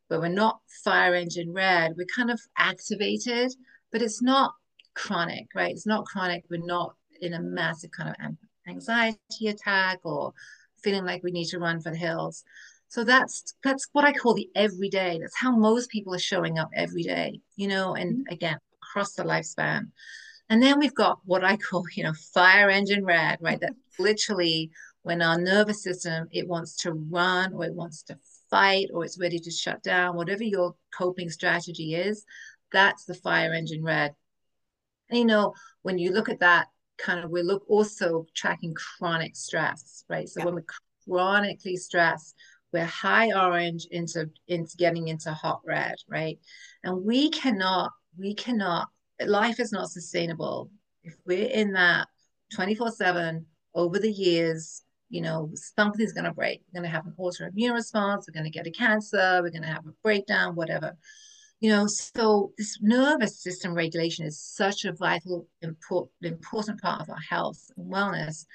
but 0.09 0.19
we're 0.19 0.29
not 0.29 0.59
fire 0.83 1.15
engine 1.15 1.53
red. 1.53 1.93
We're 1.97 2.05
kind 2.15 2.31
of 2.31 2.41
activated, 2.57 3.51
but 3.91 4.01
it's 4.01 4.21
not 4.21 4.53
chronic, 4.95 5.47
right? 5.55 5.71
It's 5.71 5.87
not 5.87 6.05
chronic. 6.05 6.43
We're 6.49 6.65
not 6.65 6.95
in 7.21 7.33
a 7.33 7.41
massive 7.41 7.91
kind 7.91 8.09
of 8.09 8.35
anxiety 8.67 9.47
attack 9.47 9.99
or 10.03 10.33
feeling 10.83 11.05
like 11.05 11.23
we 11.23 11.31
need 11.31 11.47
to 11.47 11.59
run 11.59 11.79
for 11.81 11.91
the 11.91 11.97
hills. 11.97 12.43
So 12.89 13.03
that's 13.03 13.55
that's 13.63 13.87
what 13.93 14.05
I 14.05 14.13
call 14.13 14.35
the 14.35 14.49
everyday. 14.55 15.17
That's 15.19 15.37
how 15.37 15.55
most 15.55 15.89
people 15.89 16.13
are 16.13 16.19
showing 16.19 16.59
up 16.59 16.69
every 16.75 17.01
day, 17.01 17.39
you 17.55 17.67
know, 17.67 17.95
and 17.95 18.17
mm-hmm. 18.17 18.33
again, 18.33 18.59
across 18.83 19.13
the 19.13 19.23
lifespan. 19.23 19.87
And 20.49 20.61
then 20.61 20.77
we've 20.77 20.93
got 20.93 21.19
what 21.25 21.43
I 21.43 21.57
call, 21.57 21.85
you 21.95 22.03
know, 22.03 22.13
fire 22.33 22.69
engine 22.69 23.03
red, 23.03 23.39
right? 23.41 23.59
That 23.59 23.73
literally 23.99 24.71
when 25.03 25.21
our 25.21 25.39
nervous 25.39 25.83
system 25.83 26.27
it 26.31 26.47
wants 26.47 26.77
to 26.77 26.93
run 26.93 27.53
or 27.53 27.65
it 27.65 27.73
wants 27.73 28.03
to 28.03 28.17
fight 28.49 28.87
or 28.93 29.03
it's 29.03 29.19
ready 29.19 29.39
to 29.39 29.51
shut 29.51 29.83
down, 29.83 30.15
whatever 30.15 30.43
your 30.43 30.75
coping 30.97 31.29
strategy 31.29 31.95
is, 31.95 32.25
that's 32.71 33.05
the 33.05 33.13
fire 33.13 33.53
engine 33.53 33.83
red. 33.83 34.13
And, 35.09 35.19
you 35.19 35.25
know, 35.25 35.53
when 35.81 35.97
you 35.97 36.11
look 36.11 36.29
at 36.29 36.39
that 36.39 36.67
kind 36.97 37.23
of, 37.23 37.29
we 37.29 37.41
look 37.41 37.63
also 37.67 38.25
tracking 38.35 38.73
chronic 38.75 39.35
stress, 39.35 40.05
right? 40.09 40.27
So 40.27 40.39
yeah. 40.39 40.45
when 40.45 40.55
we're 40.55 40.65
chronically 41.07 41.75
stressed, 41.75 42.35
we're 42.71 42.85
high 42.85 43.31
orange 43.31 43.85
into 43.91 44.29
into 44.47 44.75
getting 44.77 45.07
into 45.07 45.31
hot 45.31 45.61
red, 45.65 45.95
right? 46.09 46.39
And 46.83 47.05
we 47.05 47.29
cannot, 47.29 47.91
we 48.17 48.33
cannot, 48.33 48.87
life 49.23 49.59
is 49.59 49.71
not 49.71 49.89
sustainable 49.89 50.71
if 51.03 51.15
we're 51.25 51.49
in 51.49 51.73
that 51.73 52.07
24 52.55 52.91
7 52.91 53.45
over 53.73 53.99
the 53.99 54.11
years 54.11 54.83
you 55.13 55.21
know, 55.21 55.51
something's 55.53 56.11
going 56.11 56.25
to 56.25 56.33
break. 56.33 56.61
We're 56.65 56.81
going 56.81 56.89
to 56.89 56.95
have 56.95 57.05
an 57.05 57.13
autoimmune 57.19 57.75
response. 57.75 58.25
We're 58.27 58.33
going 58.33 58.51
to 58.51 58.57
get 58.57 58.65
a 58.65 58.71
cancer. 58.71 59.41
We're 59.43 59.51
going 59.51 59.61
to 59.61 59.67
have 59.67 59.85
a 59.85 59.93
breakdown, 60.01 60.55
whatever. 60.55 60.97
You 61.59 61.69
know, 61.69 61.85
so 61.85 62.51
this 62.57 62.79
nervous 62.81 63.39
system 63.39 63.75
regulation 63.75 64.25
is 64.25 64.41
such 64.41 64.85
a 64.85 64.91
vital, 64.91 65.47
important, 65.61 66.11
important 66.23 66.81
part 66.81 67.01
of 67.01 67.11
our 67.11 67.21
health 67.29 67.61
and 67.77 67.93
wellness. 67.93 68.47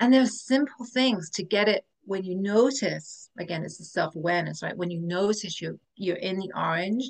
And 0.00 0.10
there 0.10 0.22
are 0.22 0.26
simple 0.26 0.86
things 0.86 1.28
to 1.30 1.42
get 1.42 1.68
it 1.68 1.84
when 2.06 2.24
you 2.24 2.36
notice. 2.36 3.28
Again, 3.38 3.62
it's 3.62 3.76
the 3.76 3.84
self-awareness, 3.84 4.62
right? 4.62 4.76
When 4.76 4.90
you 4.90 5.00
notice 5.00 5.60
you're 5.60 5.76
you're 5.96 6.16
in 6.16 6.38
the 6.38 6.50
orange, 6.56 7.04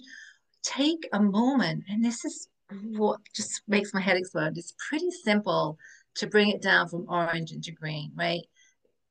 take 0.64 1.08
a 1.12 1.22
moment. 1.22 1.84
And 1.88 2.04
this 2.04 2.24
is 2.24 2.48
what 2.96 3.20
just 3.32 3.62
makes 3.68 3.94
my 3.94 4.00
head 4.00 4.16
explode. 4.16 4.58
It's 4.58 4.74
pretty 4.88 5.12
simple 5.12 5.78
to 6.18 6.26
bring 6.26 6.50
it 6.50 6.62
down 6.62 6.88
from 6.88 7.06
orange 7.08 7.52
into 7.52 7.72
green, 7.72 8.12
right? 8.14 8.42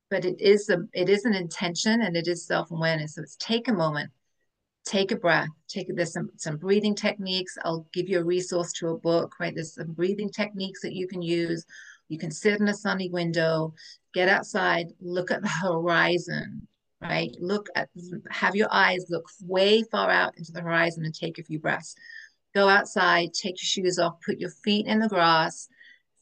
but 0.09 0.25
it 0.25 0.39
is 0.39 0.69
a 0.69 0.79
it 0.93 1.09
is 1.09 1.25
an 1.25 1.33
intention 1.33 2.01
and 2.01 2.15
it 2.15 2.27
is 2.27 2.45
self-awareness. 2.45 3.15
So 3.15 3.21
it's 3.21 3.35
take 3.37 3.67
a 3.67 3.73
moment 3.73 4.11
take 4.85 5.11
a 5.11 5.17
breath 5.17 5.49
take 5.67 5.87
there's 5.93 6.13
some 6.13 6.29
some 6.37 6.57
breathing 6.57 6.95
techniques. 6.95 7.57
I'll 7.65 7.85
give 7.93 8.07
you 8.07 8.19
a 8.19 8.23
resource 8.23 8.71
to 8.73 8.89
a 8.89 8.97
book 8.97 9.33
right? 9.39 9.53
There's 9.53 9.75
some 9.75 9.91
breathing 9.93 10.29
techniques 10.29 10.81
that 10.81 10.93
you 10.93 11.07
can 11.07 11.21
use. 11.21 11.65
You 12.09 12.17
can 12.17 12.31
sit 12.31 12.59
in 12.59 12.67
a 12.67 12.73
sunny 12.73 13.09
window 13.09 13.73
get 14.13 14.29
outside 14.29 14.87
look 15.01 15.31
at 15.31 15.41
the 15.41 15.49
horizon 15.49 16.67
right? 17.01 17.35
Look 17.39 17.67
at 17.75 17.89
have 18.29 18.55
your 18.55 18.69
eyes 18.71 19.05
look 19.09 19.25
way 19.43 19.83
far 19.83 20.09
out 20.09 20.37
into 20.37 20.51
the 20.51 20.61
horizon 20.61 21.05
and 21.05 21.13
take 21.13 21.37
a 21.37 21.43
few 21.43 21.59
breaths. 21.59 21.95
Go 22.55 22.69
outside 22.69 23.33
take 23.33 23.61
your 23.61 23.67
shoes 23.67 23.99
off 23.99 24.21
put 24.25 24.39
your 24.39 24.51
feet 24.63 24.87
in 24.87 24.99
the 24.99 25.09
grass 25.09 25.67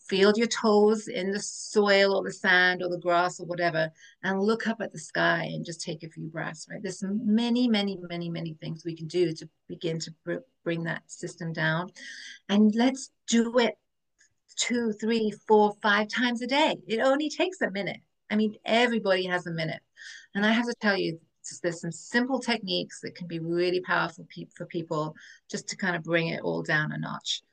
feel 0.07 0.33
your 0.35 0.47
toes 0.47 1.07
in 1.07 1.31
the 1.31 1.39
soil 1.39 2.15
or 2.15 2.23
the 2.23 2.31
sand 2.31 2.83
or 2.83 2.89
the 2.89 2.99
grass 2.99 3.39
or 3.39 3.45
whatever, 3.45 3.89
and 4.23 4.41
look 4.41 4.67
up 4.67 4.81
at 4.81 4.91
the 4.91 4.99
sky 4.99 5.49
and 5.53 5.65
just 5.65 5.81
take 5.81 6.03
a 6.03 6.09
few 6.09 6.27
breaths, 6.27 6.67
right? 6.69 6.81
There's 6.81 7.03
many, 7.03 7.67
many, 7.67 7.97
many, 8.09 8.29
many 8.29 8.53
things 8.55 8.83
we 8.85 8.95
can 8.95 9.07
do 9.07 9.33
to 9.33 9.49
begin 9.67 9.99
to 9.99 10.13
br 10.23 10.35
bring 10.63 10.83
that 10.83 11.03
system 11.05 11.53
down. 11.53 11.91
And 12.49 12.73
let's 12.75 13.11
do 13.27 13.59
it 13.59 13.75
two, 14.55 14.93
three, 14.93 15.31
four, 15.47 15.75
five 15.81 16.07
times 16.07 16.41
a 16.41 16.47
day. 16.47 16.77
It 16.87 16.99
only 16.99 17.29
takes 17.29 17.61
a 17.61 17.69
minute. 17.69 17.99
I 18.31 18.35
mean, 18.35 18.55
everybody 18.65 19.25
has 19.27 19.45
a 19.45 19.51
minute. 19.51 19.81
And 20.33 20.45
I 20.45 20.51
have 20.51 20.65
to 20.65 20.73
tell 20.81 20.97
you, 20.97 21.19
there's 21.61 21.81
some 21.81 21.91
simple 21.91 22.39
techniques 22.39 23.01
that 23.01 23.15
can 23.15 23.27
be 23.27 23.39
really 23.39 23.79
powerful 23.81 24.27
for 24.55 24.65
people 24.65 25.15
just 25.49 25.67
to 25.69 25.77
kind 25.77 25.95
of 25.95 26.03
bring 26.03 26.29
it 26.29 26.41
all 26.41 26.63
down 26.63 26.91
a 26.91 26.97
notch. 26.97 27.43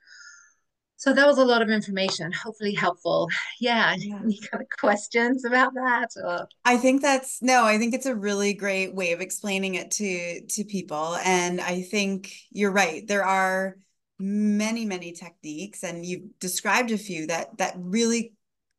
So 1.03 1.13
that 1.13 1.27
was 1.27 1.39
a 1.39 1.45
lot 1.45 1.63
of 1.63 1.69
information, 1.69 2.31
hopefully 2.31 2.75
helpful. 2.75 3.29
Yeah. 3.59 3.93
yeah. 3.99 4.21
Any 4.23 4.39
kind 4.39 4.63
of 4.63 4.69
questions 4.79 5.45
about 5.45 5.75
that? 5.75 6.11
Or? 6.23 6.47
I 6.65 6.77
think 6.77 7.03
that's 7.03 7.43
no, 7.43 7.65
I 7.65 7.77
think 7.77 7.93
it's 7.93 8.07
a 8.07 8.15
really 8.15 8.55
great 8.55 8.95
way 8.95 9.11
of 9.11 9.21
explaining 9.21 9.75
it 9.75 9.91
to 9.93 10.47
to 10.47 10.63
people. 10.63 11.17
And 11.25 11.61
I 11.61 11.83
think 11.83 12.33
you're 12.53 12.71
right. 12.71 13.05
There 13.05 13.25
are 13.25 13.79
many, 14.21 14.85
many 14.85 15.11
techniques, 15.11 15.83
and 15.83 16.07
you've 16.07 16.39
described 16.39 16.93
a 16.93 16.99
few 16.99 17.27
that 17.27 17.59
that 17.59 17.75
really 17.77 18.35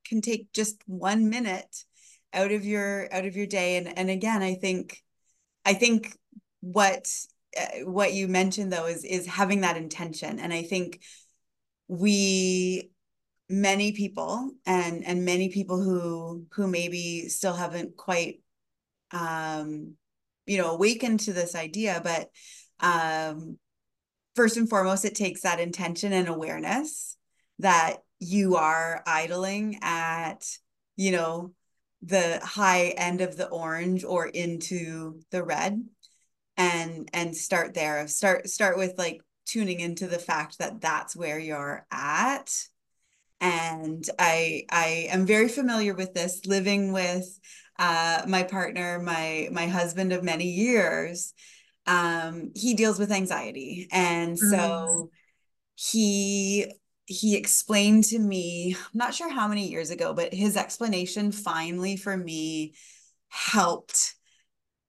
can 0.06 0.22
take 0.22 0.54
just 0.54 0.82
one 0.86 1.30
minute 1.30 1.84
out 2.32 2.54
of 2.54 2.64
your 2.64 3.14
out 3.14 3.26
of 3.26 3.36
your 3.36 3.48
day. 3.48 3.76
And 3.76 3.98
and 3.98 4.10
again, 4.10 4.42
I 4.42 4.54
think 4.54 5.04
I 5.66 5.74
think 5.74 6.18
what 6.62 7.06
uh, 7.60 7.84
what 7.84 8.14
you 8.14 8.30
mentioned 8.30 8.72
though 8.72 8.86
is 8.86 9.04
is 9.04 9.26
having 9.26 9.60
that 9.62 9.76
intention. 9.76 10.40
And 10.40 10.54
I 10.54 10.62
think 10.62 11.02
we 11.94 12.90
many 13.50 13.92
people 13.92 14.52
and 14.66 15.06
and 15.06 15.26
many 15.26 15.50
people 15.50 15.80
who 15.80 16.46
who 16.54 16.68
maybe 16.68 17.30
still 17.30 17.54
haven't 17.54 17.96
quite 17.96 18.42
um 19.12 19.94
you 20.48 20.58
know 20.58 20.72
awakened 20.72 21.20
to 21.20 21.34
this 21.34 21.54
idea 21.54 22.02
but 22.04 22.30
um 22.80 23.58
first 24.36 24.58
and 24.58 24.70
foremost 24.70 25.06
it 25.06 25.14
takes 25.14 25.42
that 25.42 25.60
intention 25.60 26.14
and 26.14 26.28
awareness 26.28 27.16
that 27.60 27.98
you 28.20 28.56
are 28.56 29.04
idling 29.06 29.78
at 29.84 30.44
you 30.96 31.12
know 31.12 31.54
the 32.02 32.40
high 32.44 32.88
end 32.98 33.22
of 33.22 33.38
the 33.38 33.48
orange 33.48 34.04
or 34.04 34.26
into 34.26 35.20
the 35.30 35.44
red 35.44 35.84
and 36.58 37.10
and 37.14 37.36
start 37.36 37.74
there. 37.74 38.08
Start 38.08 38.50
start 38.50 38.78
with 38.78 38.98
like 38.98 39.22
tuning 39.46 39.80
into 39.80 40.08
the 40.08 40.20
fact 40.20 40.60
that 40.60 40.82
that's 40.82 41.16
where 41.16 41.40
you're 41.40 41.86
at 41.92 42.68
and 43.44 44.10
i 44.18 44.64
i 44.72 45.08
am 45.10 45.26
very 45.26 45.50
familiar 45.50 45.94
with 45.94 46.14
this 46.14 46.46
living 46.46 46.94
with 46.94 47.40
uh, 47.80 48.22
my 48.28 48.44
partner 48.44 49.00
my 49.00 49.50
my 49.52 49.68
husband 49.68 50.14
of 50.14 50.24
many 50.24 50.46
years 50.46 51.34
um, 51.86 52.52
he 52.56 52.76
deals 52.76 52.98
with 52.98 53.12
anxiety 53.12 53.88
and 53.92 54.40
so 54.40 54.56
mm. 54.56 55.08
he 55.76 56.72
he 57.06 57.36
explained 57.36 58.06
to 58.06 58.20
me 58.20 58.76
i'm 58.80 58.98
not 58.98 59.14
sure 59.14 59.30
how 59.30 59.48
many 59.48 59.68
years 59.68 59.90
ago 59.90 60.14
but 60.14 60.34
his 60.34 60.56
explanation 60.56 61.32
finally 61.32 61.98
for 61.98 62.16
me 62.16 62.74
helped 63.28 64.14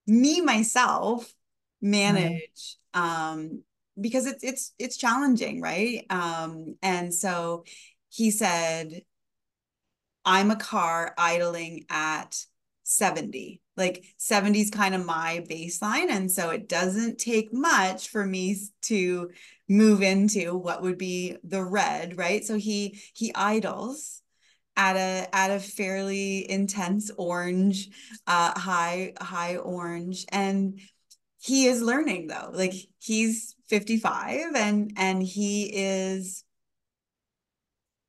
me 0.07 0.41
myself 0.41 1.33
manage 1.81 2.77
mm. 2.95 3.01
um 3.01 3.63
because 4.01 4.27
it's 4.27 4.43
it's 4.45 4.73
it's 4.79 4.97
challenging 4.97 5.61
right? 5.61 6.05
Um 6.11 6.77
and 6.83 7.13
so 7.13 7.65
he 8.09 8.31
said 8.31 9.03
i'm 10.25 10.51
a 10.51 10.57
car 10.57 11.15
idling 11.19 11.85
at 11.91 12.37
70 12.85 13.61
like 13.77 14.05
70 14.19 14.61
is 14.61 14.71
kind 14.71 14.95
of 14.95 15.05
my 15.05 15.45
baseline 15.51 16.11
and 16.11 16.31
so 16.31 16.51
it 16.51 16.69
doesn't 16.69 17.19
take 17.19 17.53
much 17.53 18.09
for 18.09 18.25
me 18.25 18.57
to 18.83 19.31
move 19.69 20.03
into 20.03 20.55
what 20.55 20.83
would 20.83 20.99
be 20.99 21.37
the 21.43 21.65
red 21.65 22.19
right? 22.19 22.45
So 22.45 22.57
he 22.57 23.01
he 23.15 23.35
idles 23.35 24.23
at 24.77 24.97
a 24.97 25.35
at 25.35 25.51
a 25.51 25.59
fairly 25.59 26.49
intense 26.51 27.11
orange 27.17 27.89
uh 28.27 28.59
high 28.59 29.15
high 29.21 29.57
orange 29.57 30.27
and 30.31 30.79
he 31.45 31.67
is 31.67 31.83
learning 31.83 32.29
though. 32.29 32.51
Like 32.55 32.73
he's 33.01 33.55
55 33.69 34.55
and 34.57 34.93
and 34.97 35.23
he 35.23 35.65
is 35.65 36.43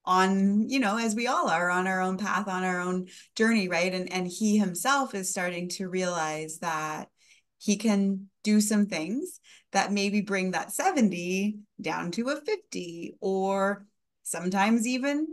on 0.05 0.69
you 0.69 0.79
know 0.79 0.97
as 0.97 1.15
we 1.15 1.27
all 1.27 1.49
are 1.49 1.69
on 1.69 1.85
our 1.85 1.99
own 1.99 2.17
path 2.17 2.47
on 2.47 2.63
our 2.63 2.79
own 2.79 3.07
journey 3.35 3.67
right? 3.67 3.93
And 3.93 4.09
and 4.11 4.25
he 4.25 4.57
himself 4.57 5.13
is 5.13 5.29
starting 5.29 5.67
to 5.71 5.89
realize 5.89 6.59
that 6.59 7.09
he 7.57 7.75
can 7.75 8.29
do 8.43 8.61
some 8.61 8.85
things 8.85 9.41
that 9.73 9.91
maybe 9.91 10.21
bring 10.21 10.51
that 10.51 10.71
70 10.71 11.57
down 11.81 12.11
to 12.11 12.29
a 12.29 12.39
50 12.39 13.15
or 13.19 13.85
sometimes 14.23 14.87
even 14.87 15.27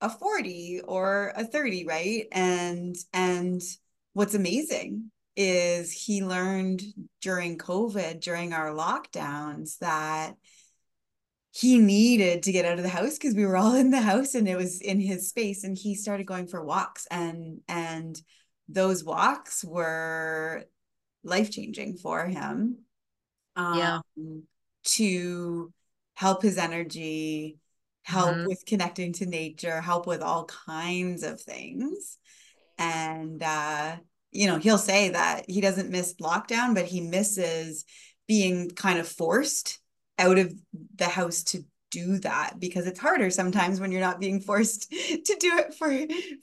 a 0.00 0.10
40 0.10 0.80
or 0.84 1.32
a 1.36 1.44
30 1.44 1.86
right? 1.86 2.26
And 2.32 2.96
and 3.12 3.62
what's 4.12 4.34
amazing 4.34 5.12
is 5.40 5.92
he 5.92 6.24
learned 6.24 6.82
during 7.22 7.56
covid 7.56 8.20
during 8.20 8.52
our 8.52 8.70
lockdowns 8.70 9.78
that 9.78 10.34
he 11.52 11.78
needed 11.78 12.42
to 12.42 12.52
get 12.52 12.64
out 12.64 12.76
of 12.76 12.82
the 12.82 12.88
house 12.88 13.16
because 13.16 13.34
we 13.34 13.46
were 13.46 13.56
all 13.56 13.74
in 13.74 13.90
the 13.90 14.00
house 14.00 14.34
and 14.34 14.48
it 14.48 14.56
was 14.56 14.80
in 14.80 15.00
his 15.00 15.28
space 15.28 15.62
and 15.62 15.78
he 15.78 15.94
started 15.94 16.26
going 16.26 16.48
for 16.48 16.64
walks 16.64 17.06
and 17.10 17.60
and 17.68 18.20
those 18.68 19.04
walks 19.04 19.64
were 19.64 20.64
life 21.22 21.50
changing 21.52 21.96
for 21.96 22.26
him 22.26 22.78
um, 23.56 23.78
yeah 23.78 24.00
to 24.84 25.72
help 26.14 26.42
his 26.42 26.58
energy 26.58 27.58
help 28.02 28.30
mm-hmm. 28.30 28.46
with 28.46 28.64
connecting 28.66 29.12
to 29.12 29.26
nature 29.26 29.80
help 29.80 30.06
with 30.06 30.20
all 30.20 30.46
kinds 30.46 31.22
of 31.22 31.40
things 31.40 32.18
and 32.78 33.42
uh 33.42 33.96
you 34.30 34.46
know 34.46 34.58
he'll 34.58 34.78
say 34.78 35.10
that 35.10 35.44
he 35.48 35.60
doesn't 35.60 35.90
miss 35.90 36.14
lockdown 36.14 36.74
but 36.74 36.84
he 36.84 37.00
misses 37.00 37.84
being 38.26 38.70
kind 38.70 38.98
of 38.98 39.08
forced 39.08 39.78
out 40.18 40.38
of 40.38 40.52
the 40.96 41.06
house 41.06 41.42
to 41.42 41.64
do 41.90 42.18
that 42.18 42.54
because 42.58 42.86
it's 42.86 43.00
harder 43.00 43.30
sometimes 43.30 43.80
when 43.80 43.90
you're 43.90 44.00
not 44.00 44.20
being 44.20 44.40
forced 44.40 44.90
to 45.24 45.36
do 45.40 45.56
it 45.58 45.74
for 45.74 45.96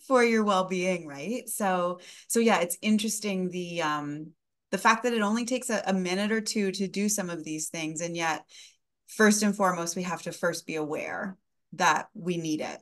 for 0.07 0.23
your 0.23 0.43
well-being 0.43 1.07
right? 1.07 1.47
So 1.47 1.99
so 2.27 2.39
yeah 2.39 2.59
it's 2.61 2.77
interesting 2.81 3.49
the 3.49 3.81
um 3.81 4.31
the 4.71 4.77
fact 4.77 5.03
that 5.03 5.13
it 5.13 5.21
only 5.21 5.45
takes 5.45 5.69
a, 5.69 5.83
a 5.85 5.93
minute 5.93 6.31
or 6.31 6.41
two 6.41 6.71
to 6.71 6.87
do 6.87 7.07
some 7.07 7.29
of 7.29 7.43
these 7.43 7.69
things 7.69 8.01
and 8.01 8.17
yet 8.17 8.43
first 9.07 9.43
and 9.43 9.55
foremost 9.55 9.95
we 9.95 10.03
have 10.03 10.23
to 10.23 10.31
first 10.31 10.65
be 10.65 10.75
aware 10.75 11.37
that 11.73 12.07
we 12.13 12.37
need 12.37 12.61
it. 12.61 12.81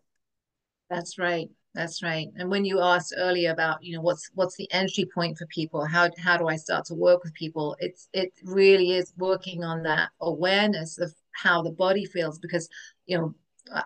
That's 0.90 1.18
right 1.18 1.50
that's 1.74 2.04
right. 2.04 2.28
And 2.36 2.50
when 2.50 2.66
you 2.66 2.82
asked 2.82 3.14
earlier 3.18 3.52
about, 3.52 3.84
you 3.84 3.96
know, 3.96 4.02
what's 4.02 4.30
what's 4.36 4.56
the 4.58 4.72
entry 4.72 5.06
point 5.14 5.38
for 5.38 5.48
people? 5.48 5.86
How 5.86 6.10
how 6.20 6.38
do 6.38 6.48
I 6.48 6.56
start 6.56 6.86
to 6.86 6.94
work 6.94 7.24
with 7.24 7.34
people? 7.34 7.76
It's 7.80 8.10
it 8.14 8.32
really 8.44 8.92
is 8.92 9.14
working 9.18 9.64
on 9.64 9.84
that 9.84 10.10
awareness 10.22 11.00
of 11.00 11.14
how 11.32 11.64
the 11.64 11.72
body 11.72 12.06
feels 12.06 12.38
because, 12.38 12.70
you 13.08 13.18
know, 13.18 13.34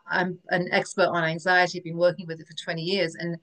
I'm 0.10 0.40
an 0.50 0.68
expert 0.72 1.08
on 1.08 1.24
anxiety, 1.24 1.80
I've 1.80 1.84
been 1.84 1.98
working 1.98 2.28
with 2.28 2.42
it 2.42 2.48
for 2.48 2.56
20 2.56 2.82
years 2.82 3.16
and 3.16 3.38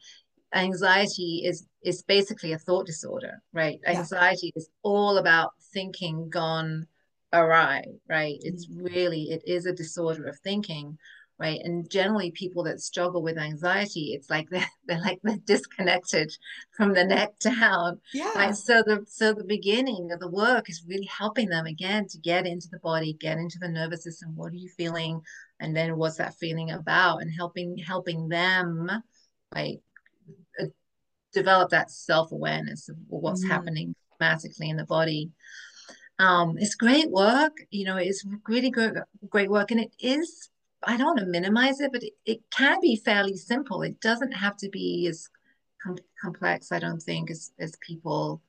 anxiety 0.55 1.43
is 1.45 1.67
is 1.83 2.03
basically 2.03 2.53
a 2.53 2.59
thought 2.59 2.87
disorder, 2.87 3.43
right? 3.53 3.81
Yeah. 3.83 3.99
Anxiety 3.99 4.53
is 4.57 4.69
all 4.83 5.19
about 5.19 5.53
thinking 5.73 6.29
gone 6.31 6.87
awry, 7.33 7.85
right? 8.09 8.39
It's 8.41 8.67
mm-hmm. 8.67 8.85
really 8.85 9.23
it 9.31 9.43
is 9.47 9.67
a 9.67 9.73
disorder 9.73 10.27
of 10.27 10.39
thinking 10.41 10.99
right? 11.39 11.61
And 11.65 11.91
generally 11.91 12.31
people 12.31 12.63
that 12.65 12.81
struggle 12.81 13.23
with 13.23 13.39
anxiety 13.39 14.13
it's 14.15 14.31
like 14.31 14.49
they're, 14.51 14.69
they're 14.87 15.01
like 15.01 15.21
they're 15.23 15.37
disconnected 15.45 16.33
from 16.77 16.93
the 16.93 17.05
neck 17.05 17.39
down 17.41 18.01
yeah. 18.13 18.33
Right 18.35 18.55
so 18.55 18.83
the 18.83 19.05
so 19.09 19.33
the 19.33 19.45
beginning 19.45 20.11
of 20.13 20.21
the 20.21 20.31
work 20.31 20.71
is 20.71 20.85
really 20.87 21.07
helping 21.07 21.49
them 21.49 21.67
again 21.67 22.07
to 22.09 22.19
get 22.19 22.47
into 22.47 22.69
the 22.71 22.79
body 22.79 23.15
get 23.15 23.39
into 23.39 23.59
the 23.61 23.69
nervous 23.69 24.05
system. 24.05 24.37
What 24.37 24.53
are 24.53 24.57
you 24.57 24.69
feeling? 24.77 25.21
And 25.61 25.77
then 25.77 25.97
what's 25.97 26.17
that 26.17 26.35
feeling 26.35 26.71
about? 26.71 27.23
And 27.23 27.31
helping 27.37 27.79
helping 27.79 28.29
them 28.29 28.91
like 29.55 29.81
uh, 30.61 30.67
develop 31.33 31.71
that 31.71 31.91
self-awareness 31.91 32.89
of 32.89 32.97
what's 33.09 33.45
mm. 33.45 33.51
happening 33.51 33.95
dramatically 34.19 34.69
in 34.71 34.77
the 34.77 34.85
body. 34.85 35.31
Um, 36.21 36.57
it's 36.59 36.77
great 36.77 37.11
work 37.11 37.57
you 37.71 37.85
know 37.85 37.97
it's 37.97 38.25
really 38.47 38.71
great 38.71 38.93
great 39.29 39.51
work. 39.51 39.73
And 39.73 39.81
it 39.81 39.93
is 39.99 40.51
I 40.87 40.97
don't 40.97 41.07
want 41.07 41.19
to 41.21 41.27
minimize 41.27 41.81
it, 41.81 41.93
but 41.93 42.03
it, 42.03 42.13
it 42.25 42.41
can 42.51 42.81
be 42.81 42.97
fairly 42.97 43.37
simple. 43.37 43.83
It 43.83 44.01
doesn't 44.01 44.33
have 44.33 44.57
to 44.59 44.69
be 44.69 45.07
as 45.09 45.29
com- 45.83 45.99
complex, 46.21 46.73
I 46.73 46.79
don't 46.79 47.01
think, 47.01 47.31
as, 47.31 47.53
as 47.59 47.73
people 47.81 48.43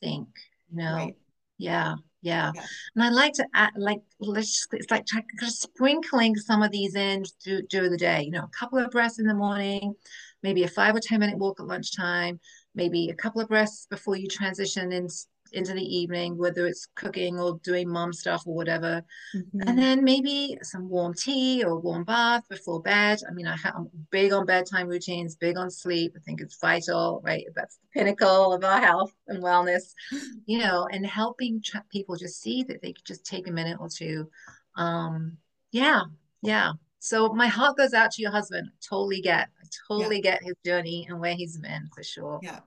think. 0.00 0.28
You 0.70 0.78
know, 0.78 0.94
right. 0.94 1.16
yeah, 1.58 1.94
yeah, 2.22 2.50
yeah. 2.54 2.62
And 2.94 3.04
I 3.04 3.10
like 3.10 3.34
to 3.34 3.46
add, 3.54 3.72
like, 3.76 4.00
let's 4.18 4.66
it's 4.72 4.90
like 4.90 5.06
just 5.40 5.62
sprinkling 5.62 6.36
some 6.36 6.62
of 6.62 6.72
these 6.72 6.94
in 6.94 7.24
through, 7.42 7.62
during 7.68 7.90
the 7.90 7.96
day. 7.96 8.22
You 8.22 8.32
know, 8.32 8.44
a 8.44 8.58
couple 8.58 8.78
of 8.78 8.90
breaths 8.90 9.18
in 9.18 9.26
the 9.26 9.34
morning, 9.34 9.94
maybe 10.42 10.64
a 10.64 10.68
five 10.68 10.94
or 10.94 11.00
ten 11.00 11.20
minute 11.20 11.38
walk 11.38 11.60
at 11.60 11.66
lunchtime, 11.66 12.40
maybe 12.74 13.10
a 13.10 13.14
couple 13.14 13.40
of 13.40 13.48
breaths 13.48 13.86
before 13.88 14.16
you 14.16 14.26
transition 14.26 14.92
in, 14.92 15.08
into 15.52 15.72
the 15.72 15.82
evening, 15.82 16.36
whether 16.36 16.66
it's 16.66 16.88
cooking 16.94 17.38
or 17.38 17.58
doing 17.62 17.88
mom 17.88 18.12
stuff 18.12 18.46
or 18.46 18.54
whatever. 18.54 19.02
Mm-hmm. 19.34 19.68
And 19.68 19.78
then 19.78 20.04
maybe 20.04 20.58
some 20.62 20.88
warm 20.88 21.14
tea 21.14 21.64
or 21.64 21.78
warm 21.78 22.04
bath 22.04 22.44
before 22.48 22.82
bed. 22.82 23.20
I 23.28 23.32
mean, 23.32 23.46
I 23.46 23.56
am 23.64 23.88
big 24.10 24.32
on 24.32 24.46
bedtime 24.46 24.88
routines, 24.88 25.36
big 25.36 25.56
on 25.56 25.70
sleep. 25.70 26.14
I 26.16 26.20
think 26.20 26.40
it's 26.40 26.58
vital, 26.60 27.20
right? 27.24 27.44
That's 27.54 27.76
the 27.76 27.98
pinnacle 27.98 28.52
of 28.52 28.64
our 28.64 28.80
health 28.80 29.12
and 29.28 29.42
wellness, 29.42 29.94
you 30.46 30.58
know, 30.58 30.88
and 30.90 31.06
helping 31.06 31.62
tra- 31.62 31.84
people 31.90 32.16
just 32.16 32.40
see 32.40 32.62
that 32.64 32.82
they 32.82 32.92
could 32.92 33.04
just 33.04 33.26
take 33.26 33.48
a 33.48 33.52
minute 33.52 33.78
or 33.80 33.88
two. 33.88 34.28
Um, 34.76 35.38
yeah, 35.72 36.02
yeah. 36.42 36.72
So 36.98 37.32
my 37.32 37.46
heart 37.46 37.76
goes 37.76 37.94
out 37.94 38.10
to 38.12 38.22
your 38.22 38.32
husband. 38.32 38.68
I 38.68 38.76
totally 38.88 39.20
get, 39.20 39.48
I 39.62 39.66
totally 39.88 40.16
yeah. 40.16 40.32
get 40.32 40.42
his 40.42 40.54
journey 40.64 41.06
and 41.08 41.20
where 41.20 41.34
he's 41.34 41.56
been 41.58 41.88
for 41.94 42.02
sure. 42.02 42.40
Yeah. 42.42 42.60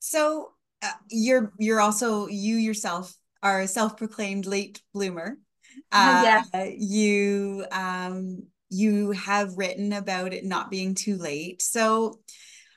So 0.00 0.52
uh, 0.86 0.92
you're 1.10 1.52
you're 1.58 1.80
also 1.80 2.26
you 2.28 2.56
yourself 2.56 3.14
are 3.42 3.60
a 3.60 3.68
self-proclaimed 3.68 4.46
late 4.46 4.82
bloomer. 4.92 5.38
Uh, 5.92 6.40
yes. 6.52 6.76
You 6.78 7.66
um 7.70 8.44
you 8.68 9.12
have 9.12 9.56
written 9.56 9.92
about 9.92 10.32
it 10.32 10.44
not 10.44 10.70
being 10.70 10.94
too 10.94 11.16
late. 11.16 11.62
So 11.62 12.20